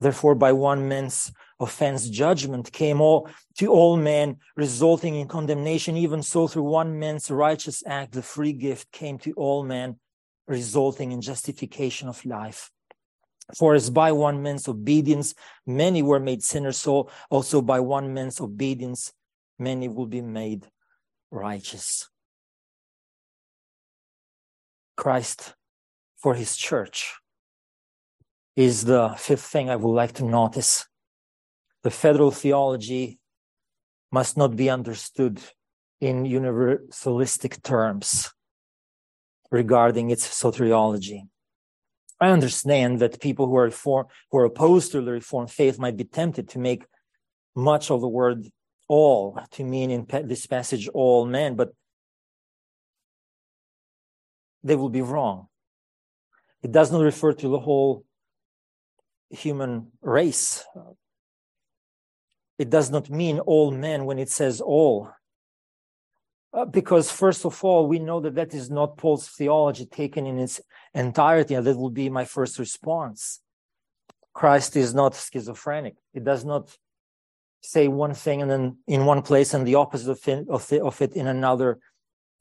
Therefore, 0.02 0.34
by 0.34 0.52
one 0.52 0.88
man's 0.88 1.32
offense, 1.60 2.08
judgment 2.08 2.72
came 2.72 3.00
all 3.00 3.28
to 3.58 3.68
all 3.68 3.96
men, 3.96 4.38
resulting 4.56 5.14
in 5.14 5.28
condemnation. 5.28 5.96
Even 5.96 6.24
so, 6.24 6.48
through 6.48 6.64
one 6.64 6.98
man's 6.98 7.30
righteous 7.30 7.84
act, 7.86 8.12
the 8.12 8.22
free 8.22 8.52
gift 8.52 8.90
came 8.90 9.16
to 9.18 9.32
all 9.34 9.62
men, 9.62 10.00
resulting 10.48 11.12
in 11.12 11.20
justification 11.20 12.08
of 12.08 12.24
life. 12.26 12.72
For 13.56 13.74
as 13.76 13.90
by 13.90 14.10
one 14.10 14.42
man's 14.42 14.66
obedience 14.66 15.34
many 15.66 16.02
were 16.02 16.20
made 16.20 16.42
sinners, 16.42 16.78
so 16.78 17.08
also 17.30 17.62
by 17.62 17.78
one 17.78 18.12
man's 18.12 18.40
obedience 18.40 19.12
many 19.56 19.86
will 19.86 20.06
be 20.06 20.20
made 20.20 20.66
righteous. 21.30 22.08
Christ 24.96 25.54
for 26.16 26.34
his 26.34 26.56
church 26.56 27.21
is 28.56 28.84
the 28.84 29.14
fifth 29.16 29.44
thing 29.44 29.70
I 29.70 29.76
would 29.76 29.92
like 29.92 30.12
to 30.14 30.24
notice. 30.24 30.86
The 31.82 31.90
federal 31.90 32.30
theology 32.30 33.18
must 34.10 34.36
not 34.36 34.56
be 34.56 34.68
understood 34.68 35.40
in 36.00 36.24
universalistic 36.24 37.62
terms 37.62 38.32
regarding 39.50 40.10
its 40.10 40.26
soteriology. 40.26 41.22
I 42.20 42.30
understand 42.30 43.00
that 43.00 43.20
people 43.20 43.46
who 43.46 43.56
are 43.56 43.64
reform, 43.64 44.06
who 44.30 44.38
are 44.38 44.44
opposed 44.44 44.92
to 44.92 45.00
the 45.00 45.12
Reformed 45.12 45.50
faith 45.50 45.78
might 45.78 45.96
be 45.96 46.04
tempted 46.04 46.48
to 46.50 46.58
make 46.58 46.84
much 47.54 47.90
of 47.90 48.00
the 48.00 48.08
word 48.08 48.46
all 48.88 49.38
to 49.52 49.64
mean 49.64 49.90
in 49.90 50.06
this 50.26 50.46
passage 50.46 50.88
all 50.88 51.26
men, 51.26 51.56
but 51.56 51.72
they 54.62 54.76
will 54.76 54.90
be 54.90 55.02
wrong. 55.02 55.48
It 56.62 56.70
does 56.70 56.92
not 56.92 57.00
refer 57.00 57.32
to 57.32 57.48
the 57.48 57.58
whole 57.58 58.04
human 59.32 59.88
race. 60.00 60.64
It 62.58 62.70
does 62.70 62.90
not 62.90 63.10
mean 63.10 63.40
all 63.40 63.70
men 63.70 64.04
when 64.04 64.18
it 64.18 64.30
says 64.30 64.60
all. 64.60 65.10
Uh, 66.54 66.66
because 66.66 67.10
first 67.10 67.46
of 67.46 67.64
all, 67.64 67.86
we 67.86 67.98
know 67.98 68.20
that 68.20 68.34
that 68.34 68.52
is 68.52 68.70
not 68.70 68.98
Paul's 68.98 69.26
theology 69.28 69.86
taken 69.86 70.26
in 70.26 70.38
its 70.38 70.60
entirety, 70.94 71.54
and 71.54 71.66
that 71.66 71.78
would 71.78 71.94
be 71.94 72.10
my 72.10 72.26
first 72.26 72.58
response. 72.58 73.40
Christ 74.34 74.76
is 74.76 74.94
not 74.94 75.14
schizophrenic. 75.14 75.94
It 76.12 76.24
does 76.24 76.44
not 76.44 76.76
say 77.62 77.88
one 77.88 78.14
thing 78.14 78.42
and 78.42 78.50
then 78.50 78.76
in 78.86 79.06
one 79.06 79.22
place 79.22 79.54
and 79.54 79.66
the 79.66 79.76
opposite 79.76 80.10
of 80.10 80.28
it, 80.28 80.48
of 80.48 80.72
of 80.72 81.00
it 81.00 81.12
in 81.14 81.26
another 81.26 81.78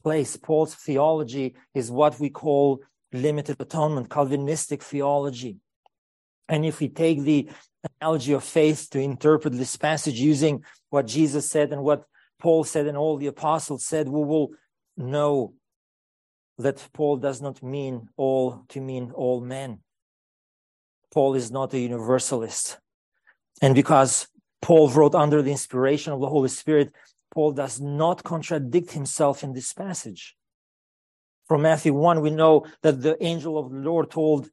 place. 0.03 0.35
Paul's 0.35 0.75
theology 0.75 1.55
is 1.73 1.91
what 1.91 2.19
we 2.19 2.29
call 2.29 2.81
limited 3.13 3.57
atonement, 3.59 4.09
Calvinistic 4.09 4.81
theology. 4.81 5.57
And 6.47 6.65
if 6.65 6.79
we 6.79 6.89
take 6.89 7.21
the 7.21 7.49
analogy 7.99 8.33
of 8.33 8.43
faith 8.43 8.89
to 8.91 8.99
interpret 8.99 9.53
this 9.53 9.75
passage 9.75 10.19
using 10.19 10.63
what 10.89 11.07
Jesus 11.07 11.49
said 11.49 11.71
and 11.71 11.83
what 11.83 12.03
Paul 12.39 12.63
said 12.63 12.87
and 12.87 12.97
all 12.97 13.17
the 13.17 13.27
apostles 13.27 13.85
said, 13.85 14.07
we 14.07 14.23
will 14.23 14.51
know 14.97 15.53
that 16.57 16.85
Paul 16.93 17.17
does 17.17 17.41
not 17.41 17.63
mean 17.63 18.09
all 18.17 18.65
to 18.69 18.81
mean 18.81 19.11
all 19.13 19.41
men. 19.41 19.79
Paul 21.13 21.35
is 21.35 21.51
not 21.51 21.73
a 21.73 21.79
universalist. 21.79 22.79
And 23.61 23.75
because 23.75 24.27
Paul 24.61 24.89
wrote 24.89 25.15
under 25.15 25.41
the 25.41 25.51
inspiration 25.51 26.13
of 26.13 26.21
the 26.21 26.29
Holy 26.29 26.49
Spirit, 26.49 26.93
Paul 27.33 27.51
does 27.51 27.79
not 27.79 28.23
contradict 28.23 28.91
himself 28.91 29.43
in 29.43 29.53
this 29.53 29.73
passage. 29.73 30.35
From 31.47 31.63
Matthew 31.63 31.93
1, 31.93 32.21
we 32.21 32.29
know 32.29 32.65
that 32.81 33.01
the 33.01 33.21
angel 33.23 33.57
of 33.57 33.71
the 33.71 33.77
Lord 33.77 34.11
told 34.11 34.49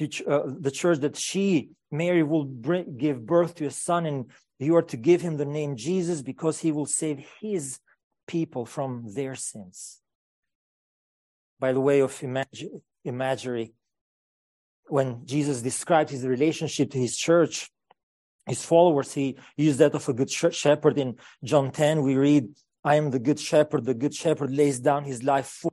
uh, 0.00 0.42
the 0.60 0.70
church 0.70 0.98
that 1.00 1.16
she, 1.16 1.70
Mary, 1.90 2.22
will 2.22 2.44
bring, 2.44 2.96
give 2.96 3.24
birth 3.24 3.54
to 3.56 3.66
a 3.66 3.70
son, 3.70 4.06
and 4.06 4.30
you 4.58 4.76
are 4.76 4.82
to 4.82 4.96
give 4.96 5.20
him 5.20 5.36
the 5.36 5.44
name 5.44 5.76
Jesus 5.76 6.22
because 6.22 6.60
he 6.60 6.72
will 6.72 6.86
save 6.86 7.24
his 7.40 7.78
people 8.26 8.66
from 8.66 9.12
their 9.14 9.34
sins. 9.34 10.00
By 11.60 11.72
the 11.72 11.80
way 11.80 12.00
of 12.00 12.12
imag- 12.20 12.80
imagery, 13.04 13.72
when 14.88 15.24
Jesus 15.24 15.62
described 15.62 16.10
his 16.10 16.26
relationship 16.26 16.90
to 16.90 16.98
his 16.98 17.16
church, 17.16 17.70
his 18.46 18.64
followers, 18.64 19.12
he 19.14 19.38
used 19.56 19.78
that 19.78 19.94
of 19.94 20.08
a 20.08 20.12
good 20.12 20.30
shepherd. 20.30 20.98
In 20.98 21.16
John 21.42 21.70
10, 21.70 22.02
we 22.02 22.16
read, 22.16 22.48
I 22.84 22.96
am 22.96 23.10
the 23.10 23.18
good 23.18 23.40
shepherd. 23.40 23.86
The 23.86 23.94
good 23.94 24.14
shepherd 24.14 24.50
lays 24.50 24.80
down 24.80 25.04
his 25.04 25.22
life 25.22 25.46
for 25.46 25.72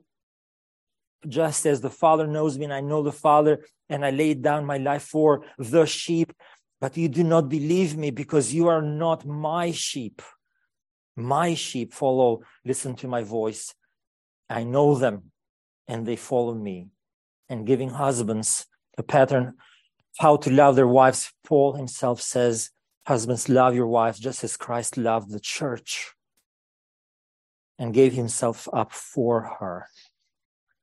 just 1.28 1.66
as 1.66 1.80
the 1.80 1.90
Father 1.90 2.26
knows 2.26 2.58
me 2.58 2.64
and 2.64 2.74
I 2.74 2.80
know 2.80 3.02
the 3.02 3.12
Father, 3.12 3.64
and 3.88 4.04
I 4.04 4.10
laid 4.10 4.42
down 4.42 4.64
my 4.64 4.78
life 4.78 5.04
for 5.04 5.44
the 5.58 5.86
sheep. 5.86 6.32
But 6.80 6.96
you 6.96 7.08
do 7.08 7.22
not 7.22 7.48
believe 7.48 7.96
me 7.96 8.10
because 8.10 8.52
you 8.52 8.68
are 8.68 8.82
not 8.82 9.24
my 9.24 9.70
sheep. 9.70 10.20
My 11.16 11.54
sheep 11.54 11.92
follow, 11.92 12.42
listen 12.64 12.96
to 12.96 13.08
my 13.08 13.22
voice. 13.22 13.74
I 14.48 14.64
know 14.64 14.94
them 14.96 15.30
and 15.86 16.06
they 16.06 16.16
follow 16.16 16.54
me. 16.54 16.88
And 17.48 17.66
giving 17.66 17.90
husbands 17.90 18.66
a 18.96 19.02
pattern 19.02 19.54
how 20.18 20.36
to 20.36 20.50
love 20.50 20.76
their 20.76 20.88
wives, 20.88 21.32
Paul 21.44 21.74
himself 21.74 22.20
says, 22.20 22.70
Husbands, 23.06 23.48
love 23.48 23.74
your 23.74 23.86
wives 23.86 24.18
just 24.18 24.44
as 24.44 24.56
Christ 24.56 24.96
loved 24.96 25.30
the 25.30 25.40
church 25.40 26.12
and 27.78 27.92
gave 27.92 28.12
himself 28.12 28.68
up 28.72 28.92
for 28.92 29.56
her. 29.58 29.88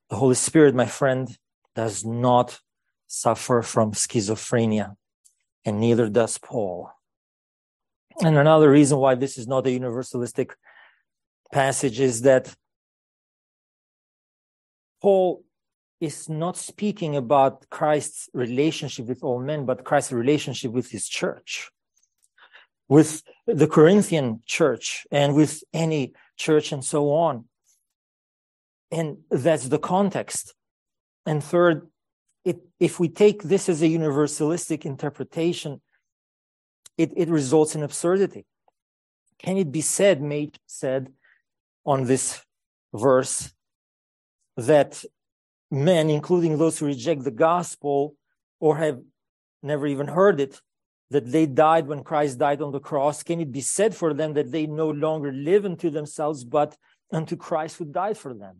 The 0.09 0.15
Holy 0.15 0.35
Spirit, 0.35 0.73
my 0.75 0.85
friend, 0.85 1.29
does 1.75 2.03
not 2.03 2.59
suffer 3.07 3.61
from 3.61 3.91
schizophrenia, 3.91 4.95
and 5.65 5.79
neither 5.79 6.09
does 6.09 6.37
Paul. 6.37 6.91
And 8.21 8.37
another 8.37 8.69
reason 8.69 8.97
why 8.97 9.15
this 9.15 9.37
is 9.37 9.47
not 9.47 9.67
a 9.67 9.69
universalistic 9.69 10.51
passage 11.51 11.99
is 11.99 12.21
that 12.21 12.53
Paul 15.01 15.43
is 15.99 16.29
not 16.29 16.57
speaking 16.57 17.15
about 17.15 17.69
Christ's 17.69 18.29
relationship 18.33 19.07
with 19.07 19.23
all 19.23 19.39
men, 19.39 19.65
but 19.65 19.83
Christ's 19.83 20.11
relationship 20.11 20.71
with 20.71 20.91
his 20.91 21.07
church, 21.07 21.71
with 22.87 23.21
the 23.45 23.67
Corinthian 23.67 24.41
church, 24.45 25.05
and 25.11 25.35
with 25.35 25.63
any 25.73 26.13
church, 26.37 26.71
and 26.71 26.83
so 26.83 27.11
on. 27.11 27.48
And 28.91 29.19
that's 29.29 29.67
the 29.67 29.79
context. 29.79 30.53
And 31.25 31.43
third, 31.43 31.87
it, 32.43 32.59
if 32.79 32.99
we 32.99 33.09
take 33.09 33.43
this 33.43 33.69
as 33.69 33.81
a 33.81 33.87
universalistic 33.87 34.85
interpretation, 34.85 35.81
it, 36.97 37.11
it 37.15 37.29
results 37.29 37.75
in 37.75 37.83
absurdity. 37.83 38.45
Can 39.37 39.57
it 39.57 39.71
be 39.71 39.81
said, 39.81 40.21
made 40.21 40.57
said 40.65 41.11
on 41.85 42.05
this 42.05 42.43
verse, 42.93 43.53
that 44.57 45.03
men, 45.71 46.09
including 46.09 46.57
those 46.57 46.79
who 46.79 46.87
reject 46.87 47.23
the 47.23 47.31
gospel 47.31 48.15
or 48.59 48.77
have 48.77 48.99
never 49.63 49.87
even 49.87 50.07
heard 50.07 50.39
it, 50.41 50.59
that 51.11 51.31
they 51.31 51.45
died 51.45 51.87
when 51.87 52.03
Christ 52.03 52.37
died 52.37 52.61
on 52.61 52.71
the 52.71 52.79
cross, 52.79 53.23
can 53.23 53.39
it 53.39 53.51
be 53.51 53.61
said 53.61 53.95
for 53.95 54.13
them 54.13 54.33
that 54.33 54.51
they 54.51 54.67
no 54.67 54.89
longer 54.89 55.31
live 55.31 55.65
unto 55.65 55.89
themselves, 55.89 56.43
but 56.43 56.75
unto 57.11 57.35
Christ 57.35 57.77
who 57.77 57.85
died 57.85 58.17
for 58.17 58.33
them? 58.33 58.57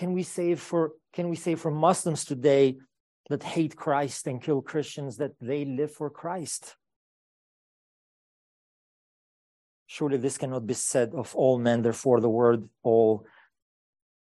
Can 0.00 0.14
we 0.14 0.22
say 0.22 0.54
for 0.54 0.92
can 1.12 1.28
we 1.28 1.36
say 1.36 1.54
for 1.54 1.70
Muslims 1.70 2.24
today 2.24 2.78
that 3.28 3.42
hate 3.42 3.76
Christ 3.76 4.26
and 4.26 4.42
kill 4.42 4.62
Christians 4.62 5.18
that 5.18 5.32
they 5.40 5.66
live 5.66 5.92
for 5.92 6.08
Christ. 6.08 6.74
Surely 9.86 10.16
this 10.16 10.38
cannot 10.38 10.66
be 10.66 10.72
said 10.72 11.12
of 11.14 11.36
all 11.36 11.58
men, 11.58 11.82
therefore, 11.82 12.20
the 12.20 12.30
word 12.30 12.66
all 12.82 13.26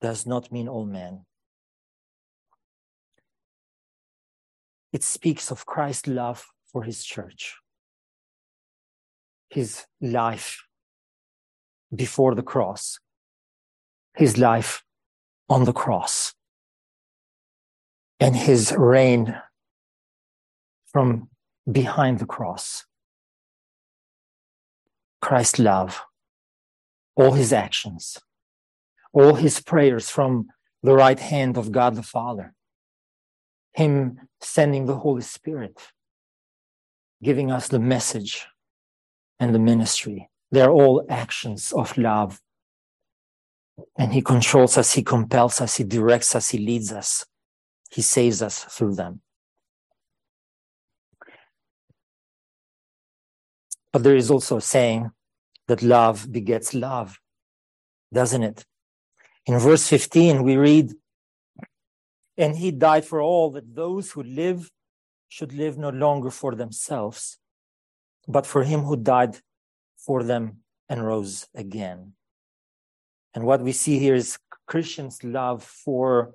does 0.01 0.27
not 0.27 0.53
mean 0.53 0.69
all 0.69 0.87
men. 0.87 1.25
It 4.93 5.03
speaks 5.03 5.51
of 5.51 5.67
Christ's 5.67 6.07
love 6.07 6.47
for 6.71 6.85
his 6.85 7.03
church, 7.03 7.57
his 9.51 9.85
life 10.01 10.63
before 11.93 12.37
the 12.37 12.43
cross, 12.53 13.01
his 14.15 14.39
life 14.39 14.85
on 15.55 15.62
the 15.62 15.73
cross, 15.73 16.35
and 18.19 18.35
his 18.35 18.75
reign 18.77 19.40
from 20.93 21.29
behind 21.71 22.19
the 22.19 22.27
cross. 22.27 22.87
Christ's 25.23 25.61
love, 25.61 26.03
all 27.14 27.35
his 27.35 27.53
actions, 27.53 28.19
all 29.12 29.37
his 29.37 29.61
prayers 29.61 30.11
from 30.11 30.49
the 30.83 30.97
right 30.97 31.21
hand 31.21 31.57
of 31.57 31.71
God 31.71 31.95
the 31.95 32.03
Father, 32.03 32.53
him 33.75 34.19
sending 34.40 34.87
the 34.87 34.97
Holy 34.97 35.23
Spirit, 35.23 35.79
giving 37.23 37.53
us 37.53 37.69
the 37.69 37.79
message 37.79 38.45
and 39.38 39.55
the 39.55 39.61
ministry. 39.61 40.29
They're 40.51 40.77
all 40.81 41.07
actions 41.09 41.73
of 41.73 41.97
love. 41.97 42.40
And 43.97 44.13
he 44.13 44.23
controls 44.23 44.79
us, 44.79 44.93
he 44.93 45.03
compels 45.03 45.61
us, 45.61 45.77
he 45.77 45.85
directs 45.85 46.35
us, 46.35 46.51
he 46.51 46.59
leads 46.59 46.93
us, 46.93 47.27
he 47.91 48.03
saves 48.03 48.43
us 48.43 48.65
through 48.65 48.95
them. 48.95 49.21
But 53.93 54.03
there 54.03 54.17
is 54.17 54.31
also 54.31 54.57
a 54.57 54.61
saying 54.61 55.11
that 55.69 55.83
love 55.83 56.31
begets 56.31 56.75
love, 56.75 57.19
doesn't 58.13 58.43
it? 58.43 58.65
In 59.47 59.59
verse 59.59 59.87
15, 59.89 60.43
we 60.43 60.57
read, 60.57 60.93
And 62.37 62.57
he 62.57 62.71
died 62.71 63.05
for 63.05 63.21
all, 63.21 63.51
that 63.53 63.75
those 63.75 64.13
who 64.13 64.23
live 64.23 64.71
should 65.29 65.53
live 65.53 65.79
no 65.79 65.91
longer 65.91 66.31
for 66.31 66.55
themselves, 66.55 67.39
but 68.27 68.47
for 68.47 68.65
him 68.65 68.83
who 68.83 68.97
died 68.97 69.39
for 69.97 70.23
them 70.23 70.59
and 70.89 71.05
rose 71.05 71.47
again. 71.55 72.15
And 73.35 73.44
what 73.44 73.61
we 73.61 73.73
see 73.73 73.99
here 73.99 74.14
is 74.14 74.38
Christians' 74.66 75.23
love 75.25 75.62
for 75.62 76.35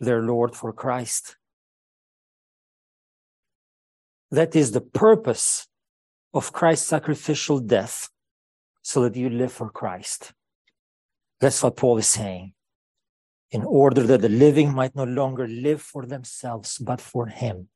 their 0.00 0.22
Lord, 0.22 0.56
for 0.56 0.72
Christ. 0.72 1.36
That 4.30 4.56
is 4.56 4.72
the 4.72 4.80
purpose 4.80 5.68
of 6.32 6.52
Christ's 6.52 6.86
sacrificial 6.86 7.58
death 7.60 8.08
so 8.82 9.02
that 9.02 9.16
you 9.16 9.28
live 9.28 9.52
for 9.52 9.68
Christ. 9.68 10.32
That's 11.40 11.62
what 11.62 11.76
Paul 11.76 11.98
is 11.98 12.06
saying. 12.06 12.54
In 13.50 13.64
order 13.64 14.02
that 14.04 14.20
the 14.20 14.28
living 14.28 14.72
might 14.72 14.94
no 14.94 15.04
longer 15.04 15.48
live 15.48 15.82
for 15.82 16.06
themselves, 16.06 16.78
but 16.78 17.00
for 17.00 17.26
Him. 17.26 17.68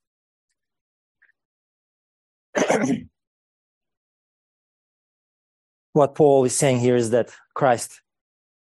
what 5.93 6.15
Paul 6.15 6.45
is 6.45 6.57
saying 6.57 6.79
here 6.79 6.95
is 6.95 7.11
that 7.11 7.35
Christ 7.55 8.01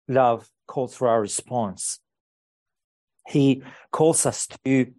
love 0.08 0.50
calls 0.68 0.96
for 0.96 1.08
our 1.08 1.22
response. 1.22 2.00
He 3.28 3.64
calls 3.92 4.26
us 4.26 4.48
to 4.64 4.94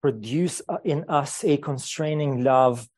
produce 0.00 0.62
in 0.84 1.04
us 1.08 1.44
a 1.44 1.56
constraining 1.56 2.42
love 2.42 2.88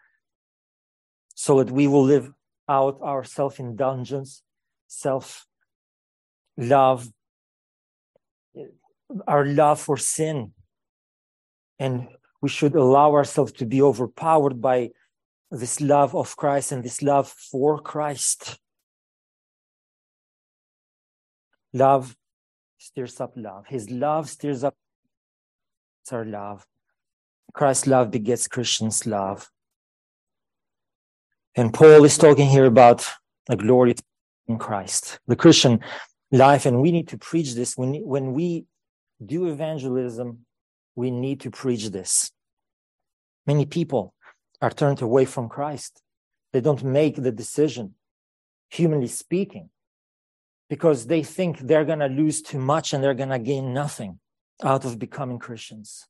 so 1.34 1.62
that 1.62 1.70
we 1.70 1.86
will 1.86 2.04
live 2.04 2.30
out 2.68 2.98
our 3.02 3.24
self 3.24 3.60
indulgence, 3.60 4.42
self 4.86 5.46
love, 6.56 7.08
our 9.26 9.44
love 9.44 9.80
for 9.80 9.96
sin. 9.96 10.52
And 11.78 12.08
we 12.40 12.48
should 12.48 12.74
allow 12.74 13.12
ourselves 13.12 13.52
to 13.52 13.66
be 13.66 13.82
overpowered 13.82 14.60
by 14.60 14.90
this 15.50 15.80
love 15.80 16.14
of 16.14 16.36
Christ 16.36 16.72
and 16.72 16.82
this 16.82 17.02
love 17.02 17.28
for 17.28 17.78
Christ. 17.78 18.58
Love 21.74 22.16
stirs 22.78 23.20
up 23.20 23.32
love. 23.36 23.66
His 23.66 23.90
love 23.90 24.30
stirs 24.30 24.62
up 24.62 24.74
our 26.12 26.24
love. 26.24 26.64
Christ's 27.52 27.88
love 27.88 28.10
begets 28.10 28.46
Christians' 28.46 29.06
love. 29.06 29.50
And 31.56 31.74
Paul 31.74 32.04
is 32.04 32.16
talking 32.16 32.48
here 32.48 32.66
about 32.66 33.06
the 33.46 33.56
glory 33.56 33.94
in 34.46 34.58
Christ, 34.58 35.18
the 35.26 35.36
Christian 35.36 35.80
life. 36.30 36.66
And 36.66 36.80
we 36.80 36.92
need 36.92 37.08
to 37.08 37.18
preach 37.18 37.54
this. 37.54 37.76
When, 37.76 37.94
when 37.94 38.32
we 38.32 38.66
do 39.24 39.46
evangelism, 39.46 40.44
we 40.94 41.10
need 41.10 41.40
to 41.40 41.50
preach 41.50 41.90
this. 41.90 42.30
Many 43.46 43.66
people 43.66 44.14
are 44.60 44.70
turned 44.70 45.02
away 45.02 45.24
from 45.24 45.48
Christ. 45.48 46.00
They 46.52 46.60
don't 46.60 46.84
make 46.84 47.16
the 47.16 47.32
decision, 47.32 47.94
humanly 48.70 49.08
speaking, 49.08 49.70
because 50.68 51.06
they 51.06 51.22
think 51.22 51.58
they're 51.58 51.84
going 51.84 51.98
to 51.98 52.06
lose 52.06 52.42
too 52.42 52.58
much 52.58 52.92
and 52.92 53.02
they're 53.02 53.14
going 53.14 53.28
to 53.28 53.38
gain 53.38 53.72
nothing 53.74 54.18
out 54.62 54.84
of 54.84 54.98
becoming 54.98 55.38
Christians. 55.38 56.06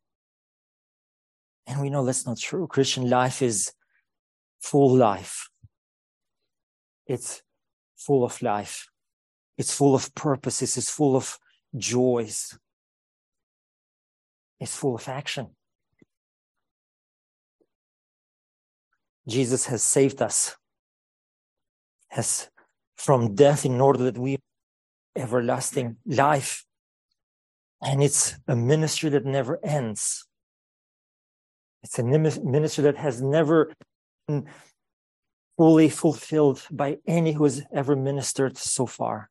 And 1.67 1.81
we 1.81 1.91
know 1.91 2.05
that's 2.05 2.27
not 2.27 2.39
true. 2.39 2.67
Christian 2.67 3.09
life 3.09 3.43
is 3.43 3.73
full 4.61 4.95
life. 4.95 5.49
It's 7.07 7.43
full 7.97 8.25
of 8.25 8.41
life. 8.43 8.89
It's 9.57 9.75
full 9.75 9.95
of 9.95 10.15
purposes. 10.15 10.77
It's 10.77 10.91
full 10.91 11.17
of 11.17 11.39
joys. 11.77 12.59
It's 14.61 14.77
full 14.77 14.95
of 14.95 15.09
action. 15.09 15.49
Jesus 19.27 19.67
has 19.67 19.83
saved 19.83 20.21
us 20.21 20.55
has 22.15 22.49
from 22.97 23.35
death 23.35 23.65
in 23.65 23.81
order 23.81 24.05
that 24.05 24.19
we 24.19 24.39
everlasting 25.17 25.97
life. 26.07 26.65
And 27.83 28.03
it's 28.03 28.37
a 28.49 28.57
ministry 28.57 29.11
that 29.11 29.25
never 29.25 29.59
ends. 29.65 30.27
It's 31.83 31.99
a 31.99 32.03
ministry 32.03 32.83
that 32.85 32.97
has 32.97 33.21
never 33.21 33.73
been 34.27 34.47
fully 35.59 35.89
fulfilled 35.89 36.67
by 36.71 36.99
any 37.07 37.33
who 37.33 37.45
has 37.45 37.63
ever 37.73 37.95
ministered 37.95 38.57
so 38.57 38.87
far. 38.87 39.31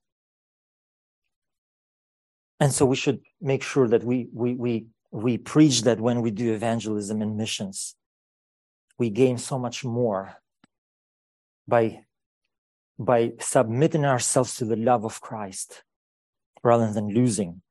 And 2.60 2.72
so 2.72 2.86
we 2.86 2.96
should 2.96 3.22
make 3.42 3.64
sure 3.64 3.88
that 3.88 4.04
we, 4.04 4.28
we, 4.32 4.54
we, 4.54 4.86
we 5.12 5.38
preach 5.38 5.82
that 5.82 6.00
when 6.00 6.22
we 6.22 6.32
do 6.32 6.54
evangelism 6.54 7.22
and 7.22 7.36
missions. 7.36 7.96
We 8.98 9.10
gain 9.10 9.38
so 9.38 9.58
much 9.58 9.84
more 9.84 10.36
by, 11.68 12.06
by 13.00 13.34
submitting 13.40 14.06
ourselves 14.06 14.56
to 14.58 14.66
the 14.66 14.76
love 14.76 15.04
of 15.04 15.22
Christ 15.22 15.84
rather 16.64 16.92
than 16.92 17.10
losing. 17.10 17.62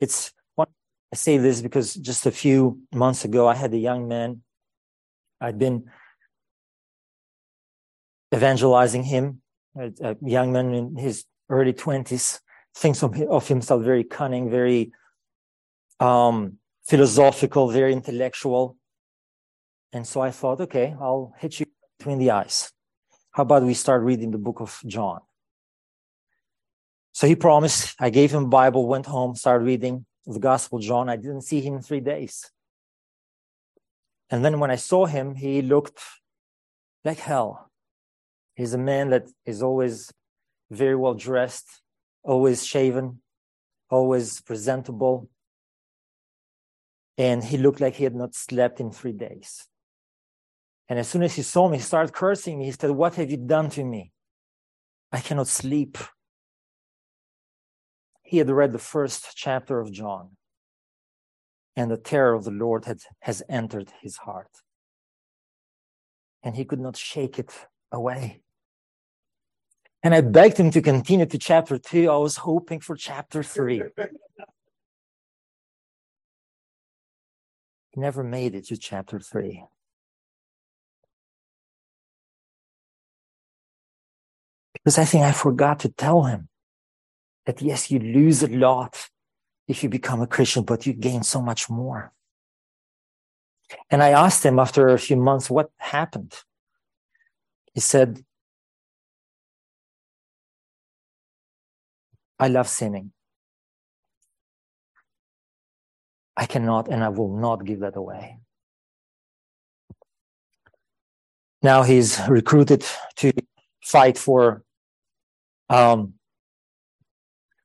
It's 0.00 0.32
I 1.12 1.16
say 1.16 1.38
this 1.38 1.60
because 1.60 1.94
just 1.94 2.26
a 2.26 2.30
few 2.30 2.82
months 2.94 3.24
ago, 3.24 3.48
I 3.48 3.54
had 3.54 3.74
a 3.74 3.78
young 3.78 4.06
man. 4.06 4.42
I'd 5.40 5.58
been 5.58 5.90
evangelizing 8.32 9.02
him, 9.02 9.42
a, 9.76 9.92
a 10.02 10.16
young 10.22 10.52
man 10.52 10.72
in 10.72 10.96
his 10.96 11.24
early 11.48 11.72
20s, 11.72 12.40
thinks 12.76 13.02
of, 13.02 13.20
of 13.22 13.48
himself 13.48 13.82
very 13.82 14.04
cunning, 14.04 14.50
very 14.50 14.92
um, 15.98 16.58
philosophical, 16.84 17.70
very 17.70 17.92
intellectual. 17.92 18.76
And 19.92 20.06
so 20.06 20.20
I 20.20 20.30
thought, 20.30 20.60
okay, 20.60 20.94
I'll 21.00 21.34
hit 21.38 21.58
you 21.58 21.66
between 21.98 22.18
the 22.18 22.30
eyes. 22.30 22.70
How 23.32 23.42
about 23.44 23.62
we 23.62 23.74
start 23.74 24.02
reading 24.02 24.32
the 24.32 24.38
book 24.38 24.60
of 24.60 24.80
John? 24.86 25.20
So 27.12 27.26
he 27.26 27.36
promised. 27.36 27.94
I 28.00 28.10
gave 28.10 28.32
him 28.32 28.44
a 28.44 28.48
Bible, 28.48 28.86
went 28.86 29.06
home, 29.06 29.34
started 29.34 29.64
reading 29.64 30.06
the 30.26 30.38
Gospel 30.40 30.78
John. 30.78 31.08
I 31.08 31.16
didn't 31.16 31.42
see 31.42 31.60
him 31.60 31.74
in 31.74 31.82
three 31.82 32.00
days. 32.00 32.50
And 34.30 34.44
then 34.44 34.60
when 34.60 34.70
I 34.70 34.76
saw 34.76 35.06
him, 35.06 35.34
he 35.34 35.62
looked 35.62 36.00
like 37.04 37.18
hell. 37.18 37.70
He's 38.54 38.74
a 38.74 38.78
man 38.78 39.10
that 39.10 39.28
is 39.44 39.62
always 39.62 40.12
very 40.70 40.96
well 40.96 41.14
dressed, 41.14 41.66
always 42.22 42.64
shaven, 42.64 43.20
always 43.90 44.40
presentable. 44.40 45.28
And 47.18 47.42
he 47.42 47.58
looked 47.58 47.80
like 47.80 47.94
he 47.94 48.04
had 48.04 48.14
not 48.14 48.34
slept 48.34 48.80
in 48.80 48.90
three 48.90 49.12
days. 49.12 49.66
And 50.90 50.98
as 50.98 51.08
soon 51.08 51.22
as 51.22 51.36
he 51.36 51.42
saw 51.42 51.68
me, 51.68 51.76
he 51.76 51.82
started 51.82 52.12
cursing 52.12 52.58
me. 52.58 52.64
He 52.64 52.72
said, 52.72 52.90
What 52.90 53.14
have 53.14 53.30
you 53.30 53.36
done 53.36 53.70
to 53.70 53.84
me? 53.84 54.10
I 55.12 55.20
cannot 55.20 55.46
sleep. 55.46 55.96
He 58.22 58.38
had 58.38 58.50
read 58.50 58.72
the 58.72 58.78
first 58.78 59.28
chapter 59.36 59.78
of 59.80 59.92
John. 59.92 60.36
and 61.76 61.90
the 61.90 61.96
terror 61.96 62.34
of 62.34 62.42
the 62.44 62.50
Lord 62.50 62.84
had, 62.86 62.98
has 63.20 63.42
entered 63.48 63.92
his 64.02 64.16
heart. 64.18 64.50
And 66.42 66.56
he 66.56 66.64
could 66.64 66.80
not 66.80 66.96
shake 66.96 67.38
it 67.38 67.52
away. 67.92 68.42
And 70.02 70.12
I 70.12 70.22
begged 70.22 70.58
him 70.58 70.72
to 70.72 70.82
continue 70.82 71.26
to 71.26 71.38
chapter 71.38 71.78
two. 71.78 72.10
I 72.10 72.16
was 72.16 72.38
hoping 72.38 72.80
for 72.80 72.96
chapter 72.96 73.44
three. 73.44 73.80
he 77.90 78.00
never 78.00 78.24
made 78.24 78.56
it 78.56 78.66
to 78.66 78.76
chapter 78.76 79.20
three. 79.20 79.64
Because 84.84 84.98
I 84.98 85.04
think 85.04 85.24
I 85.24 85.32
forgot 85.32 85.80
to 85.80 85.88
tell 85.88 86.22
him 86.22 86.48
that 87.46 87.60
yes, 87.60 87.90
you 87.90 87.98
lose 87.98 88.42
a 88.42 88.48
lot 88.48 89.08
if 89.68 89.82
you 89.82 89.88
become 89.88 90.20
a 90.20 90.26
Christian, 90.26 90.64
but 90.64 90.86
you 90.86 90.92
gain 90.92 91.22
so 91.22 91.40
much 91.40 91.68
more. 91.68 92.12
And 93.90 94.02
I 94.02 94.10
asked 94.10 94.44
him 94.44 94.58
after 94.58 94.88
a 94.88 94.98
few 94.98 95.16
months 95.16 95.50
what 95.50 95.70
happened. 95.78 96.34
He 97.72 97.80
said, 97.80 98.24
I 102.38 102.48
love 102.48 102.68
sinning. 102.68 103.12
I 106.36 106.46
cannot 106.46 106.88
and 106.88 107.04
I 107.04 107.10
will 107.10 107.36
not 107.36 107.64
give 107.64 107.80
that 107.80 107.96
away. 107.96 108.38
Now 111.62 111.82
he's 111.82 112.18
recruited 112.28 112.84
to 113.16 113.32
fight 113.82 114.16
for 114.16 114.64
um, 115.70 116.14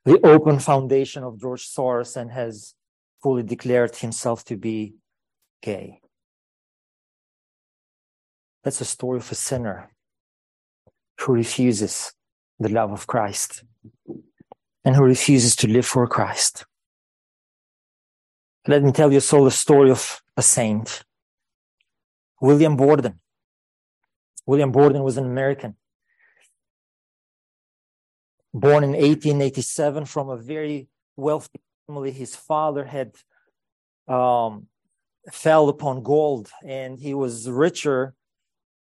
the 0.06 0.20
open 0.26 0.60
foundation 0.60 1.24
of 1.24 1.42
George 1.42 1.68
Soros 1.68 2.16
and 2.16 2.32
has 2.32 2.76
fully 3.22 3.44
declared 3.44 3.96
himself 3.96 4.46
to 4.46 4.56
be 4.56 4.94
gay. 5.62 6.00
That's 8.64 8.82
a 8.82 8.86
story 8.86 9.18
of 9.18 9.32
a 9.32 9.36
sinner 9.36 9.90
who 11.20 11.34
refuses 11.34 12.14
the 12.60 12.70
love 12.70 12.92
of 12.92 13.08
Christ 13.08 13.64
and 14.84 14.96
who 14.96 15.04
refuses 15.04 15.56
to 15.58 15.68
live 15.68 15.86
for 15.86 16.08
Christ. 16.08 16.66
Let 18.68 18.84
me 18.84 18.92
tell 18.92 19.12
you 19.12 19.20
so 19.20 19.44
the 19.44 19.52
story 19.52 19.90
of 19.90 20.22
a 20.38 20.42
saint, 20.42 21.04
William 22.40 22.76
Borden. 22.76 23.20
William 24.46 24.72
Borden 24.72 25.04
was 25.04 25.18
an 25.18 25.26
American, 25.26 25.76
born 28.56 28.86
in 28.86 28.92
1887 28.92 30.06
from 30.06 30.30
a 30.30 30.38
very 30.38 30.88
wealthy 31.18 31.60
family. 31.86 32.12
His 32.12 32.38
father 32.38 32.86
had 32.86 33.12
um, 34.08 34.68
fell 35.30 35.68
upon 35.68 36.04
gold, 36.04 36.50
and 36.66 36.98
he 36.98 37.14
was 37.14 37.50
richer 37.50 38.14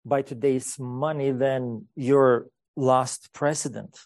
by 0.05 0.21
today's 0.21 0.77
money 0.77 1.31
than 1.31 1.87
your 1.95 2.47
last 2.75 3.33
president. 3.33 3.97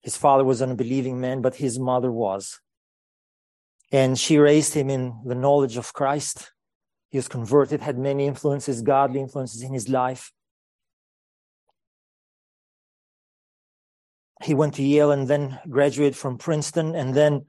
His 0.00 0.16
father 0.16 0.42
was 0.42 0.62
an 0.62 0.70
unbelieving 0.70 1.20
man, 1.20 1.42
but 1.42 1.56
his 1.56 1.78
mother 1.78 2.10
was. 2.10 2.60
And 3.92 4.18
she 4.18 4.38
raised 4.38 4.72
him 4.72 4.88
in 4.88 5.20
the 5.26 5.34
knowledge 5.34 5.76
of 5.76 5.92
Christ. 5.92 6.50
He 7.10 7.18
was 7.18 7.28
converted, 7.28 7.82
had 7.82 7.98
many 7.98 8.26
influences, 8.26 8.80
godly 8.80 9.20
influences 9.20 9.60
in 9.60 9.74
his 9.74 9.90
life. 9.90 10.32
He 14.42 14.54
went 14.54 14.74
to 14.74 14.82
Yale 14.82 15.12
and 15.12 15.28
then 15.28 15.58
graduated 15.68 16.16
from 16.16 16.38
Princeton. 16.38 16.94
And 16.94 17.14
then, 17.14 17.46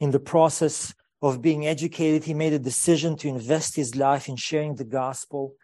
in 0.00 0.10
the 0.10 0.20
process 0.20 0.94
of 1.20 1.42
being 1.42 1.66
educated, 1.66 2.24
he 2.24 2.34
made 2.34 2.52
a 2.52 2.58
decision 2.58 3.16
to 3.16 3.28
invest 3.28 3.76
his 3.76 3.96
life 3.96 4.28
in 4.28 4.36
sharing 4.36 4.74
the 4.76 4.84
gospel 4.84 5.54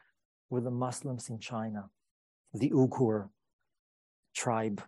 with 0.50 0.64
the 0.64 0.70
Muslims 0.70 1.28
in 1.28 1.38
China, 1.38 1.90
the 2.52 2.70
Uyghur 2.70 3.28
tribe. 4.34 4.82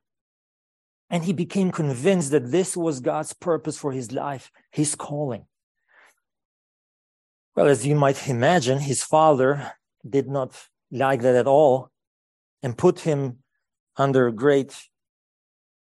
And 1.08 1.24
he 1.24 1.32
became 1.32 1.72
convinced 1.72 2.30
that 2.30 2.50
this 2.50 2.76
was 2.76 3.00
God's 3.00 3.32
purpose 3.32 3.76
for 3.76 3.92
his 3.92 4.12
life, 4.12 4.50
his 4.70 4.94
calling. 4.94 5.46
Well, 7.56 7.66
as 7.66 7.84
you 7.84 7.96
might 7.96 8.28
imagine, 8.28 8.78
his 8.78 9.02
father 9.02 9.72
did 10.08 10.28
not 10.28 10.68
like 10.92 11.22
that 11.22 11.34
at 11.34 11.48
all 11.48 11.90
and 12.62 12.78
put 12.78 13.00
him 13.00 13.38
under 13.96 14.30
great 14.30 14.76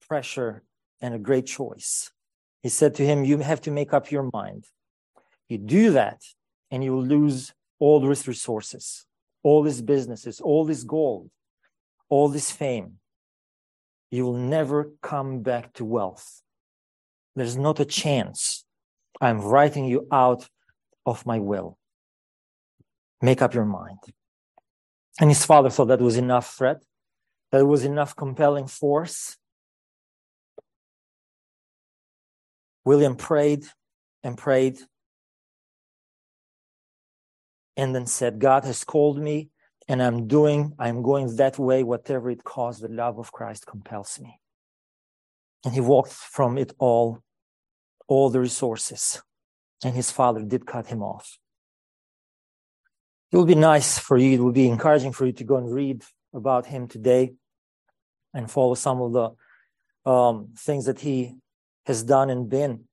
pressure 0.08 0.64
and 1.02 1.14
a 1.14 1.20
great 1.20 1.46
choice. 1.46 2.12
He 2.64 2.70
said 2.70 2.96
to 2.96 3.06
him, 3.06 3.24
You 3.24 3.40
have 3.40 3.62
to 3.62 3.72
make 3.72 3.94
up 3.94 4.12
your 4.12 4.30
mind. 4.34 4.66
You 5.48 5.58
do 5.58 5.92
that, 5.92 6.22
and 6.72 6.84
you 6.84 6.94
will 6.94 7.06
lose 7.06 7.54
all 7.80 8.00
these 8.00 8.28
resources, 8.28 9.06
all 9.44 9.64
these 9.64 9.82
businesses, 9.82 10.42
all 10.42 10.66
this 10.66 10.84
gold, 10.84 11.30
all 12.10 12.28
this 12.28 12.52
fame 12.52 13.00
you 14.10 14.26
will 14.26 14.38
never 14.38 14.92
come 15.02 15.42
back 15.42 15.74
to 15.74 15.86
wealth. 15.86 16.42
There's 17.36 17.58
not 17.58 17.80
a 17.80 17.86
chance. 17.86 18.66
I'm 19.20 19.42
writing 19.42 19.86
you 19.86 20.08
out 20.12 20.48
of 21.06 21.26
my 21.26 21.40
will. 21.40 21.78
Make 23.22 23.42
up 23.42 23.54
your 23.54 23.66
mind. 23.66 24.00
And 25.20 25.30
his 25.30 25.46
father 25.46 25.70
thought 25.70 25.88
that 25.88 26.02
was 26.02 26.18
enough 26.18 26.56
threat, 26.56 26.84
that 27.52 27.66
was 27.66 27.84
enough 27.84 28.16
compelling 28.16 28.68
force. 28.68 29.37
William 32.88 33.18
prayed 33.18 33.66
and 34.24 34.38
prayed 34.38 34.78
and 37.76 37.94
then 37.94 38.06
said, 38.06 38.40
God 38.40 38.64
has 38.64 38.86
called 38.86 39.20
me 39.20 39.50
and 39.90 40.02
I'm 40.02 40.26
doing, 40.26 40.72
I'm 40.80 41.02
going 41.02 41.36
that 41.36 41.60
way, 41.60 41.84
whatever 41.84 42.30
it 42.32 42.46
costs, 42.46 42.82
the 42.82 42.88
love 42.88 43.20
of 43.20 43.34
Christ 43.34 43.68
compels 43.68 44.22
me. 44.22 44.40
And 45.66 45.74
he 45.74 45.82
walked 45.82 46.14
from 46.14 46.58
it 46.58 46.72
all, 46.80 47.20
all 48.08 48.30
the 48.30 48.40
resources. 48.40 49.22
And 49.84 49.94
his 49.94 50.10
father 50.10 50.44
did 50.44 50.66
cut 50.66 50.88
him 50.88 51.04
off. 51.04 51.38
It 53.34 53.36
will 53.36 53.46
be 53.46 53.56
nice 53.74 54.00
for 54.00 54.18
you, 54.18 54.32
it 54.32 54.40
will 54.40 54.54
be 54.54 54.70
encouraging 54.70 55.12
for 55.12 55.26
you 55.26 55.34
to 55.34 55.44
go 55.44 55.58
and 55.58 55.76
read 55.76 56.04
about 56.34 56.68
him 56.68 56.88
today 56.88 57.34
and 58.34 58.50
follow 58.50 58.76
some 58.76 59.02
of 59.02 59.12
the 59.12 60.10
um, 60.10 60.54
things 60.58 60.86
that 60.86 61.02
he 61.02 61.36
has 61.88 62.04
done 62.04 62.30
and 62.30 62.50
been. 62.50 62.84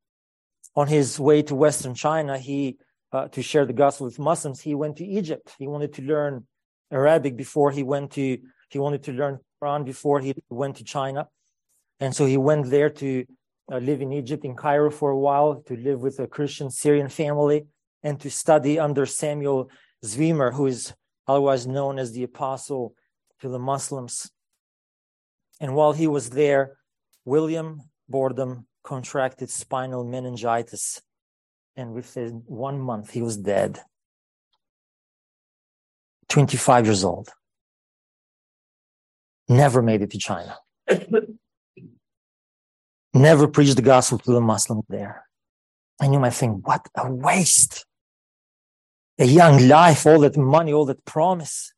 On 0.77 0.87
his 0.87 1.21
way 1.21 1.43
to 1.43 1.55
Western 1.55 1.95
China, 1.95 2.39
he 2.39 2.79
uh, 3.13 3.29
to 3.29 3.43
share 3.43 3.67
the 3.67 3.73
gospel 3.73 4.07
with 4.07 4.19
Muslims, 4.19 4.61
he 4.61 4.75
went 4.75 4.97
to 4.97 5.05
Egypt. 5.05 5.55
He 5.59 5.67
wanted 5.69 5.93
to 5.95 6.03
learn 6.03 6.47
Arabic 6.91 7.37
before 7.37 7.71
he 7.71 7.83
went 7.83 8.13
to, 8.13 8.39
he 8.69 8.79
wanted 8.79 9.03
to 9.05 9.13
learn 9.13 9.39
Quran 9.63 9.85
before 9.85 10.19
he 10.21 10.35
went 10.49 10.77
to 10.77 10.85
China. 10.85 11.29
And 12.01 12.15
so 12.15 12.25
he 12.27 12.37
went 12.37 12.71
there 12.71 12.91
to 12.91 13.25
uh, 13.71 13.79
live 13.79 14.01
in 14.03 14.13
Egypt, 14.13 14.45
in 14.45 14.57
Cairo 14.57 14.91
for 14.91 15.11
a 15.11 15.19
while, 15.19 15.63
to 15.67 15.77
live 15.77 16.01
with 16.03 16.19
a 16.19 16.27
Christian 16.27 16.71
Syrian 16.71 17.09
family, 17.09 17.67
and 18.03 18.21
to 18.21 18.31
study 18.31 18.79
under 18.79 19.07
Samuel 19.07 19.71
Zwemer, 20.05 20.53
who 20.53 20.67
is 20.67 20.93
otherwise 21.29 21.67
known 21.67 21.99
as 21.99 22.13
the 22.13 22.25
apostle 22.25 22.95
to 23.41 23.49
the 23.49 23.61
Muslims. 23.61 24.31
And 25.61 25.75
while 25.75 25.93
he 25.93 26.07
was 26.07 26.31
there, 26.31 26.79
William 27.25 27.81
Borden 28.09 28.67
contracted 28.85 29.51
spinal 29.51 30.05
meningitis. 30.05 31.03
And 31.77 31.93
within 31.93 32.45
one 32.47 32.79
month, 32.79 33.11
he 33.11 33.23
was 33.23 33.37
dead. 33.37 33.81
25 36.29 36.87
years 36.87 37.05
old. 37.05 37.29
Never 39.49 39.83
made 39.83 40.03
it 40.03 40.11
to 40.13 40.19
China. 40.19 40.57
Never 43.13 43.49
preached 43.49 43.77
the 43.77 43.83
gospel 43.83 44.19
to 44.19 44.33
the 44.33 44.41
Muslim 44.41 44.83
there. 44.89 45.27
And 46.01 46.13
you 46.13 46.19
might 46.19 46.35
think, 46.35 46.67
what 46.67 46.89
a 46.97 47.11
waste. 47.11 47.87
A 49.19 49.25
young 49.25 49.69
life, 49.69 50.07
all 50.07 50.21
that 50.21 50.37
money, 50.37 50.73
all 50.73 50.87
that 50.87 51.05
promise. 51.05 51.73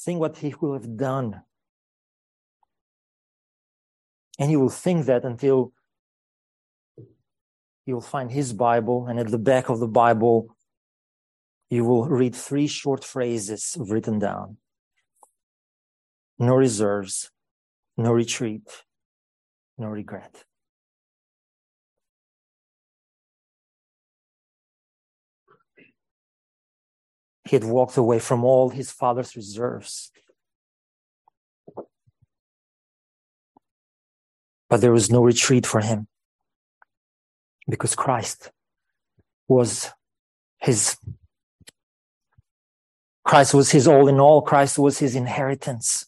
Think 0.00 0.20
what 0.20 0.36
he 0.38 0.54
will 0.60 0.74
have 0.74 0.96
done. 0.96 1.42
And 4.38 4.50
you 4.50 4.60
will 4.60 4.68
think 4.68 5.06
that 5.06 5.24
until 5.24 5.72
you 7.88 7.94
will 7.94 8.02
find 8.02 8.30
his 8.30 8.52
Bible, 8.52 9.06
and 9.06 9.18
at 9.18 9.30
the 9.30 9.38
back 9.38 9.70
of 9.70 9.80
the 9.80 9.88
Bible, 9.88 10.54
you 11.70 11.86
will 11.86 12.04
read 12.06 12.36
three 12.36 12.66
short 12.66 13.02
phrases 13.02 13.78
written 13.80 14.18
down 14.18 14.58
no 16.38 16.54
reserves, 16.54 17.30
no 17.96 18.12
retreat, 18.12 18.84
no 19.78 19.86
regret. 19.86 20.44
He 27.48 27.56
had 27.56 27.64
walked 27.64 27.96
away 27.96 28.18
from 28.18 28.44
all 28.44 28.68
his 28.68 28.90
father's 28.90 29.34
reserves. 29.34 30.12
But 34.68 34.82
there 34.82 34.92
was 34.92 35.10
no 35.10 35.22
retreat 35.22 35.64
for 35.64 35.80
him 35.80 36.06
because 37.68 37.94
Christ 37.94 38.50
was 39.46 39.90
his 40.58 40.96
Christ 43.24 43.52
was 43.52 43.70
his 43.70 43.86
all 43.86 44.08
in 44.08 44.18
all. 44.18 44.40
Christ 44.40 44.78
was 44.78 44.98
his 44.98 45.14
inheritance. 45.14 46.06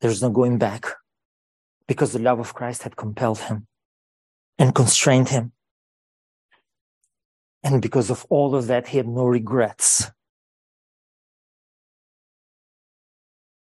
There's 0.00 0.20
no 0.20 0.30
going 0.30 0.58
back 0.58 0.84
because 1.86 2.12
the 2.12 2.18
love 2.18 2.40
of 2.40 2.54
Christ 2.54 2.82
had 2.82 2.96
compelled 2.96 3.38
him 3.38 3.66
and 4.58 4.74
constrained 4.74 5.30
him. 5.30 5.52
And 7.62 7.80
because 7.80 8.10
of 8.10 8.26
all 8.28 8.54
of 8.54 8.66
that, 8.66 8.88
he 8.88 8.98
had 8.98 9.08
no 9.08 9.24
regrets. 9.24 10.10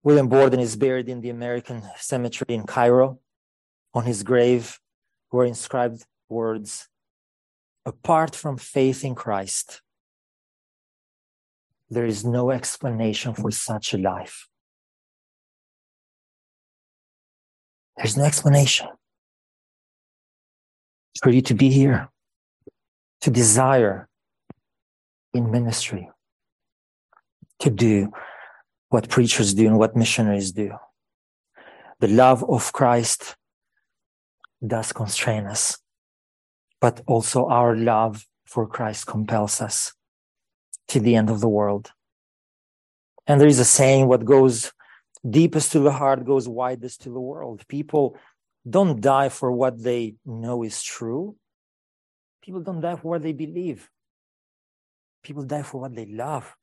William 0.04 0.28
Borden 0.28 0.60
is 0.60 0.76
buried 0.76 1.08
in 1.08 1.22
the 1.22 1.30
American 1.30 1.84
cemetery 1.98 2.56
in 2.56 2.66
Cairo. 2.66 3.20
On 3.96 4.04
his 4.04 4.24
grave 4.24 4.80
were 5.32 5.46
inscribed 5.46 6.06
words 6.30 6.88
Apart 7.88 8.36
from 8.36 8.58
faith 8.58 9.06
in 9.06 9.14
Christ, 9.14 9.82
there 11.88 12.06
is 12.06 12.26
no 12.26 12.50
explanation 12.50 13.36
for 13.36 13.52
such 13.52 13.94
a 13.94 13.98
life. 14.00 14.48
There's 17.96 18.18
no 18.18 18.24
explanation 18.24 18.88
for 21.22 21.30
you 21.30 21.42
to 21.44 21.54
be 21.54 21.70
here, 21.70 22.10
to 23.22 23.30
desire 23.30 24.10
in 25.32 25.52
ministry, 25.52 26.10
to 27.60 27.70
do 27.70 28.12
what 28.90 29.10
preachers 29.10 29.54
do 29.54 29.68
and 29.68 29.78
what 29.78 29.96
missionaries 29.96 30.52
do. 30.52 30.72
The 32.00 32.08
love 32.08 32.44
of 32.44 32.74
Christ 32.74 33.36
does 34.68 34.92
constrain 34.92 35.46
us, 35.46 35.78
but 36.82 37.02
also 37.08 37.48
our 37.48 37.76
love 37.76 38.26
for 38.46 38.68
Christ 38.68 39.08
compels 39.08 39.62
us 39.62 39.94
to 40.90 41.00
the 41.00 41.16
end 41.16 41.30
of 41.30 41.40
the 41.40 41.50
world. 41.50 41.92
And 43.28 43.42
there 43.42 43.48
is 43.48 43.60
a 43.60 43.66
saying, 43.66 44.08
what 44.08 44.24
goes 44.24 44.72
deepest 45.28 45.72
to 45.72 45.80
the 45.80 45.92
heart 45.92 46.26
goes 46.26 46.48
widest 46.48 47.02
to 47.02 47.10
the 47.10 47.20
world. 47.20 47.64
People 47.68 48.18
don't 48.68 49.02
die 49.02 49.30
for 49.30 49.52
what 49.52 49.82
they 49.82 50.16
know 50.26 50.64
is 50.64 50.82
true. 50.84 51.36
People 52.42 52.62
don't 52.62 52.82
die 52.82 52.96
for 52.96 53.10
what 53.10 53.24
they 53.24 53.34
believe. 53.34 53.90
People 55.24 55.44
die 55.44 55.64
for 55.64 55.82
what 55.82 55.96
they 55.96 56.06
love. 56.06 56.56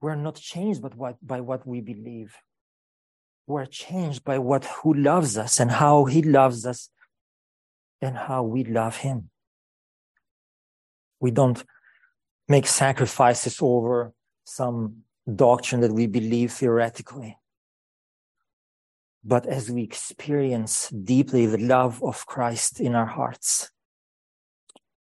We're 0.00 0.14
not 0.14 0.36
changed 0.36 0.82
by 0.82 0.90
what, 0.90 1.16
by 1.20 1.40
what 1.40 1.66
we 1.66 1.80
believe. 1.80 2.36
We're 3.46 3.66
changed 3.66 4.24
by 4.24 4.38
what 4.38 4.64
who 4.64 4.94
loves 4.94 5.36
us 5.36 5.60
and 5.60 5.70
how 5.70 6.06
he 6.06 6.22
loves 6.22 6.64
us 6.64 6.88
and 8.00 8.16
how 8.16 8.42
we 8.42 8.64
love 8.64 8.96
him. 8.96 9.30
We 11.20 11.30
don't 11.30 11.62
make 12.48 12.66
sacrifices 12.66 13.58
over 13.60 14.12
some 14.44 15.04
doctrine 15.34 15.80
that 15.82 15.92
we 15.92 16.06
believe 16.06 16.52
theoretically. 16.52 17.38
But 19.22 19.46
as 19.46 19.70
we 19.70 19.82
experience 19.82 20.90
deeply 20.90 21.46
the 21.46 21.58
love 21.58 22.02
of 22.02 22.26
Christ 22.26 22.80
in 22.80 22.94
our 22.94 23.06
hearts. 23.06 23.70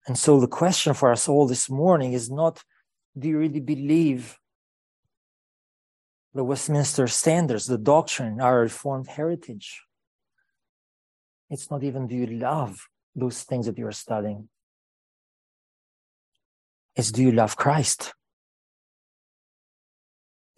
And 0.07 0.19
so 0.19 0.41
the 0.41 0.49
question 0.49 0.95
for 0.95 1.13
us 1.13 1.29
all 1.29 1.47
this 1.47 1.71
morning 1.71 2.13
is 2.13 2.31
not 2.31 2.63
do 3.17 3.29
you 3.29 3.39
really 3.39 3.61
believe 3.61 4.39
the 6.35 6.45
Westminster 6.45 7.07
standards, 7.09 7.67
the 7.67 7.79
doctrine, 7.79 8.41
our 8.41 8.61
Reformed 8.61 9.09
heritage? 9.09 9.83
It's 11.51 11.71
not 11.71 11.83
even 11.83 12.07
do 12.07 12.15
you 12.15 12.27
love 12.27 12.89
those 13.17 13.43
things 13.43 13.67
that 13.67 13.79
you 13.79 13.87
are 13.87 13.93
studying? 13.93 14.49
It's 16.95 17.11
do 17.11 17.23
you 17.23 17.33
love 17.33 17.57
Christ? 17.57 18.13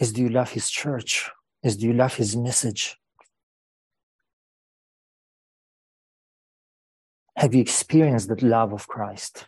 is 0.00 0.12
do 0.14 0.22
you 0.22 0.30
love 0.30 0.50
his 0.50 0.70
church? 0.70 1.30
Is 1.62 1.76
do 1.76 1.86
you 1.86 1.92
love 1.92 2.14
his 2.14 2.34
message? 2.34 2.96
Have 7.36 7.54
you 7.54 7.60
experienced 7.60 8.28
that 8.28 8.42
love 8.42 8.72
of 8.72 8.88
Christ? 8.88 9.46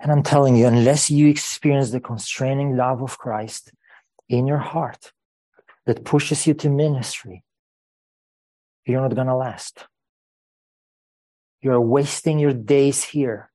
And 0.00 0.12
I'm 0.12 0.22
telling 0.22 0.56
you, 0.56 0.68
unless 0.68 1.10
you 1.10 1.28
experience 1.28 1.90
the 1.90 2.00
constraining 2.00 2.76
love 2.76 3.02
of 3.02 3.18
Christ 3.18 3.72
in 4.28 4.46
your 4.46 4.58
heart 4.58 5.12
that 5.86 6.04
pushes 6.04 6.46
you 6.46 6.54
to 6.54 6.68
ministry, 6.68 7.44
you're 8.84 9.00
not 9.00 9.14
going 9.14 9.26
to 9.26 9.36
last. 9.36 9.86
You're 11.60 11.80
wasting 11.80 12.38
your 12.38 12.52
days 12.52 13.02
here 13.04 13.50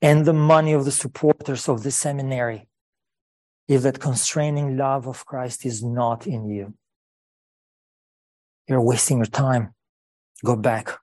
and 0.00 0.24
the 0.24 0.32
money 0.32 0.72
of 0.72 0.84
the 0.84 0.92
supporters 0.92 1.68
of 1.68 1.82
the 1.82 1.90
seminary 1.90 2.68
if 3.68 3.82
that 3.82 4.00
constraining 4.00 4.76
love 4.76 5.06
of 5.06 5.24
Christ 5.24 5.64
is 5.64 5.82
not 5.82 6.26
in 6.26 6.48
you. 6.48 6.74
You're 8.68 8.80
wasting 8.80 9.18
your 9.18 9.26
time. 9.26 9.74
Go 10.44 10.56
back. 10.56 10.98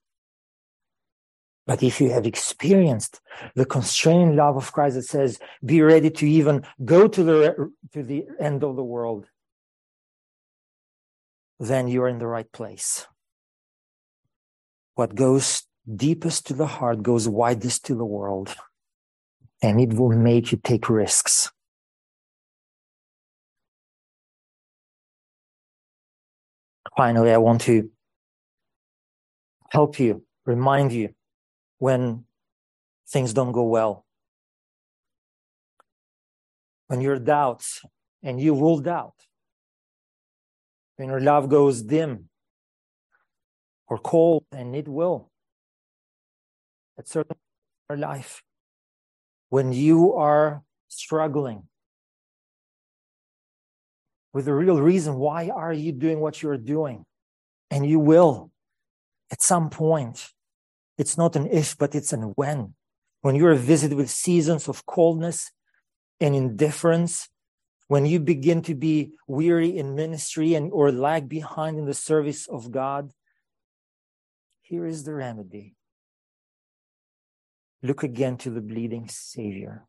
But 1.69 1.83
if 1.83 2.01
you 2.01 2.09
have 2.09 2.25
experienced 2.25 3.21
the 3.53 3.63
constraining 3.63 4.35
love 4.35 4.57
of 4.57 4.71
Christ 4.71 4.95
that 4.95 5.03
says, 5.03 5.37
be 5.63 5.83
ready 5.83 6.09
to 6.09 6.27
even 6.27 6.63
go 6.83 7.07
to 7.07 7.23
the, 7.23 7.71
to 7.93 8.01
the 8.01 8.25
end 8.39 8.63
of 8.63 8.75
the 8.75 8.83
world, 8.83 9.27
then 11.59 11.87
you're 11.87 12.07
in 12.07 12.17
the 12.17 12.25
right 12.25 12.51
place. 12.51 13.05
What 14.95 15.13
goes 15.13 15.61
deepest 15.85 16.47
to 16.47 16.55
the 16.55 16.65
heart 16.65 17.03
goes 17.03 17.29
widest 17.29 17.85
to 17.85 17.93
the 17.93 18.03
world, 18.03 18.55
and 19.61 19.79
it 19.79 19.93
will 19.93 20.17
make 20.17 20.51
you 20.51 20.59
take 20.63 20.89
risks. 20.89 21.51
finally, 26.97 27.31
I 27.31 27.37
want 27.37 27.61
to 27.61 27.91
help 29.69 29.99
you, 29.99 30.25
remind 30.45 30.91
you 30.91 31.13
when 31.79 32.25
things 33.07 33.33
don't 33.33 33.51
go 33.51 33.63
well. 33.63 34.05
When 36.87 37.01
your 37.01 37.19
doubts, 37.19 37.83
and 38.21 38.39
you 38.39 38.53
will 38.53 38.79
doubt, 38.79 39.15
when 40.97 41.07
your 41.09 41.21
love 41.21 41.49
goes 41.49 41.81
dim 41.81 42.29
or 43.87 43.97
cold, 43.97 44.45
and 44.51 44.75
it 44.75 44.87
will. 44.87 45.31
At 46.97 47.07
certain 47.07 47.37
in 47.89 47.95
your 47.95 48.07
life, 48.07 48.43
when 49.49 49.71
you 49.71 50.13
are 50.13 50.63
struggling. 50.89 51.63
With 54.33 54.45
the 54.45 54.53
real 54.53 54.79
reason 54.79 55.15
why 55.15 55.49
are 55.49 55.73
you 55.73 55.91
doing 55.91 56.19
what 56.19 56.43
you're 56.43 56.57
doing? 56.57 57.05
And 57.71 57.87
you 57.87 57.99
will 57.99 58.51
at 59.31 59.41
some 59.41 59.69
point 59.69 60.29
it's 60.99 61.17
not 61.17 61.35
an 61.35 61.47
if 61.47 61.77
but 61.77 61.95
it's 61.95 62.13
an 62.13 62.33
when. 62.35 62.75
When 63.21 63.35
you're 63.35 63.55
visited 63.55 63.97
with 63.97 64.09
seasons 64.11 64.67
of 64.69 64.85
coldness 64.85 65.51
and 66.21 66.35
indifference 66.35 67.29
when 67.87 68.05
you 68.05 68.19
begin 68.19 68.61
to 68.61 68.75
be 68.75 69.17
weary 69.27 69.75
in 69.75 69.95
ministry 69.95 70.53
and 70.53 70.71
or 70.71 70.91
lag 70.91 71.27
behind 71.27 71.79
in 71.79 71.85
the 71.85 71.93
service 71.95 72.47
of 72.47 72.71
god 72.71 73.11
here 74.69 74.85
is 74.85 75.03
the 75.03 75.15
remedy. 75.15 75.73
Look 77.81 78.03
again 78.03 78.37
to 78.37 78.51
the 78.51 78.61
bleeding 78.61 79.07
savior. 79.09 79.87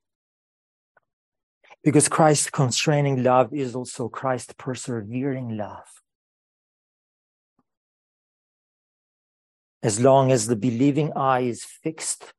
Because 1.84 2.08
Christ's 2.08 2.48
constraining 2.48 3.22
love 3.22 3.52
is 3.52 3.74
also 3.74 4.08
Christ's 4.08 4.54
persevering 4.56 5.58
love. 5.58 5.84
As 9.82 10.00
long 10.00 10.30
as 10.30 10.46
the 10.46 10.56
believing 10.56 11.12
eye 11.14 11.40
is 11.40 11.64
fixed 11.64 12.32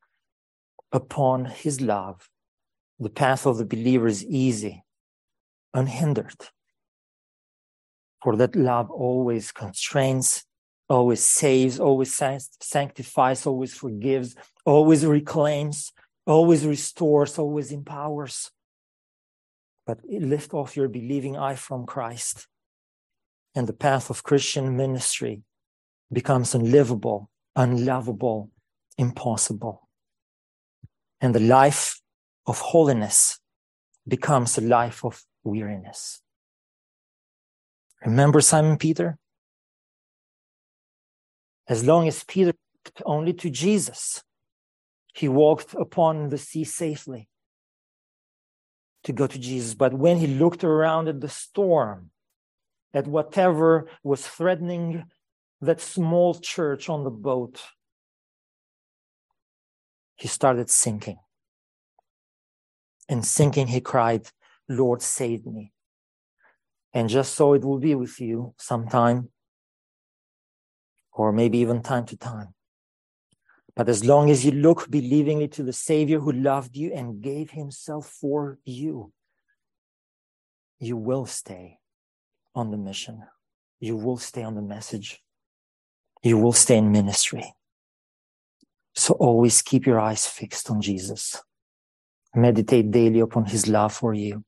upon 0.91 1.45
his 1.45 1.81
love, 1.81 2.29
the 2.99 3.09
path 3.09 3.45
of 3.47 3.57
the 3.57 3.65
believer 3.65 4.07
is 4.07 4.23
easy, 4.25 4.83
unhindered. 5.73 6.49
For 8.23 8.35
that 8.35 8.55
love 8.55 8.91
always 8.91 9.51
constrains, 9.51 10.45
always 10.87 11.25
saves, 11.25 11.79
always 11.79 12.13
sanctifies, 12.59 13.47
always 13.47 13.73
forgives, 13.73 14.35
always 14.65 15.03
reclaims, 15.05 15.91
always 16.27 16.65
restores, 16.65 17.39
always 17.39 17.71
empowers 17.71 18.51
but 19.85 19.99
lift 20.05 20.53
off 20.53 20.77
your 20.77 20.87
believing 20.87 21.37
eye 21.37 21.55
from 21.55 21.85
Christ. 21.85 22.47
And 23.55 23.67
the 23.67 23.73
path 23.73 24.09
of 24.09 24.23
Christian 24.23 24.77
ministry 24.77 25.41
becomes 26.11 26.53
unlivable, 26.53 27.29
unlovable, 27.55 28.49
impossible. 28.97 29.87
And 31.19 31.33
the 31.35 31.39
life 31.39 32.01
of 32.45 32.59
holiness 32.59 33.39
becomes 34.07 34.57
a 34.57 34.61
life 34.61 35.05
of 35.05 35.23
weariness. 35.43 36.21
Remember 38.05 38.41
Simon 38.41 38.77
Peter? 38.77 39.17
As 41.67 41.85
long 41.85 42.07
as 42.07 42.23
Peter 42.23 42.53
looked 42.85 43.01
only 43.05 43.33
to 43.33 43.49
Jesus, 43.49 44.23
he 45.13 45.27
walked 45.27 45.73
upon 45.75 46.29
the 46.29 46.37
sea 46.37 46.63
safely 46.63 47.29
to 49.03 49.13
go 49.13 49.27
to 49.27 49.39
Jesus. 49.39 49.75
But 49.75 49.93
when 49.93 50.17
he 50.17 50.27
looked 50.27 50.63
around 50.63 51.07
at 51.07 51.21
the 51.21 51.29
storm, 51.29 52.09
at 52.93 53.07
whatever 53.07 53.87
was 54.03 54.27
threatening 54.27 55.05
that 55.61 55.79
small 55.79 56.33
church 56.33 56.89
on 56.89 57.03
the 57.03 57.11
boat, 57.11 57.61
he 60.15 60.27
started 60.27 60.69
sinking. 60.69 61.19
And 63.07 63.25
sinking, 63.25 63.67
he 63.67 63.81
cried, 63.81 64.27
Lord, 64.67 65.01
save 65.01 65.45
me. 65.45 65.71
And 66.93 67.09
just 67.09 67.35
so 67.35 67.53
it 67.53 67.63
will 67.63 67.79
be 67.79 67.95
with 67.95 68.19
you 68.19 68.53
sometime, 68.57 69.29
or 71.13 71.31
maybe 71.31 71.59
even 71.59 71.81
time 71.81 72.05
to 72.05 72.17
time. 72.17 72.53
But 73.75 73.87
as 73.87 74.03
long 74.03 74.29
as 74.29 74.45
you 74.45 74.51
look 74.51 74.89
believingly 74.89 75.47
to 75.49 75.63
the 75.63 75.73
Savior 75.73 76.19
who 76.19 76.31
loved 76.31 76.75
you 76.75 76.91
and 76.93 77.21
gave 77.21 77.51
himself 77.51 78.07
for 78.07 78.59
you, 78.65 79.13
you 80.79 80.97
will 80.97 81.25
stay 81.25 81.79
on 82.53 82.71
the 82.71 82.77
mission. 82.77 83.23
You 83.79 83.95
will 83.95 84.17
stay 84.17 84.43
on 84.43 84.55
the 84.55 84.61
message. 84.61 85.21
You 86.23 86.37
will 86.37 86.53
stay 86.53 86.77
in 86.77 86.91
ministry. 86.91 87.53
So 88.93 89.13
always 89.15 89.61
keep 89.61 89.85
your 89.85 89.99
eyes 89.99 90.25
fixed 90.25 90.69
on 90.69 90.81
Jesus. 90.81 91.41
Meditate 92.35 92.91
daily 92.91 93.19
upon 93.19 93.45
his 93.45 93.67
love 93.67 93.93
for 93.93 94.13
you. 94.13 94.43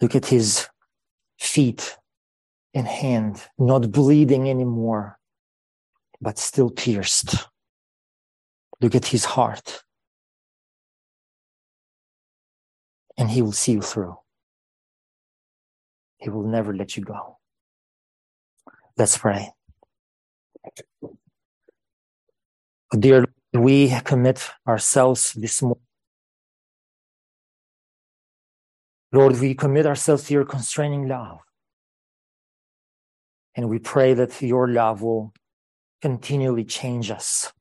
Look 0.00 0.14
at 0.14 0.26
his 0.26 0.68
feet 1.38 1.96
and 2.74 2.86
hand, 2.86 3.42
not 3.58 3.90
bleeding 3.90 4.48
anymore, 4.48 5.18
but 6.20 6.38
still 6.38 6.70
pierced. 6.70 7.48
Look 8.80 8.94
at 8.94 9.06
his 9.06 9.24
heart. 9.24 9.82
And 13.16 13.30
he 13.30 13.40
will 13.40 13.52
see 13.52 13.72
you 13.72 13.82
through. 13.82 14.16
He 16.18 16.28
will 16.28 16.46
never 16.46 16.74
let 16.74 16.96
you 16.96 17.02
go. 17.02 17.38
Let's 18.98 19.16
pray. 19.16 19.55
Dear, 22.92 23.24
we 23.52 23.90
commit 24.04 24.48
ourselves 24.66 25.32
this 25.32 25.62
morning. 25.62 25.82
Lord, 29.12 29.40
we 29.40 29.54
commit 29.54 29.86
ourselves 29.86 30.24
to 30.24 30.34
your 30.34 30.44
constraining 30.44 31.08
love. 31.08 31.38
And 33.54 33.68
we 33.68 33.78
pray 33.78 34.14
that 34.14 34.42
your 34.42 34.68
love 34.68 35.02
will 35.02 35.32
continually 36.02 36.64
change 36.64 37.10
us 37.10 37.52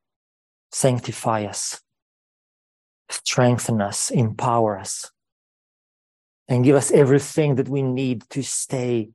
sanctify 0.75 1.45
us, 1.45 1.79
strengthen 3.09 3.79
us, 3.81 4.11
empower 4.11 4.77
us, 4.77 5.09
and 6.49 6.65
give 6.65 6.75
us 6.75 6.91
everything 6.91 7.55
that 7.55 7.69
we 7.69 7.81
need 7.81 8.29
to 8.29 8.43
stay 8.43 9.09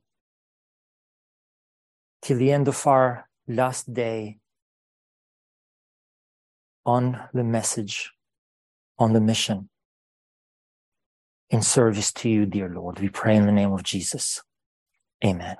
till 2.23 2.39
the 2.39 2.51
end 2.51 2.67
of 2.67 2.87
our 2.87 3.29
last 3.47 3.93
day 3.93 4.39
on 6.85 7.19
the 7.33 7.43
message, 7.43 8.11
on 8.97 9.13
the 9.13 9.21
mission, 9.21 9.69
in 11.49 11.61
service 11.61 12.11
to 12.13 12.29
you, 12.29 12.45
dear 12.45 12.69
Lord. 12.69 12.99
We 12.99 13.09
pray 13.09 13.35
in 13.35 13.45
the 13.45 13.51
name 13.51 13.73
of 13.73 13.83
Jesus. 13.83 14.41
Amen. 15.23 15.57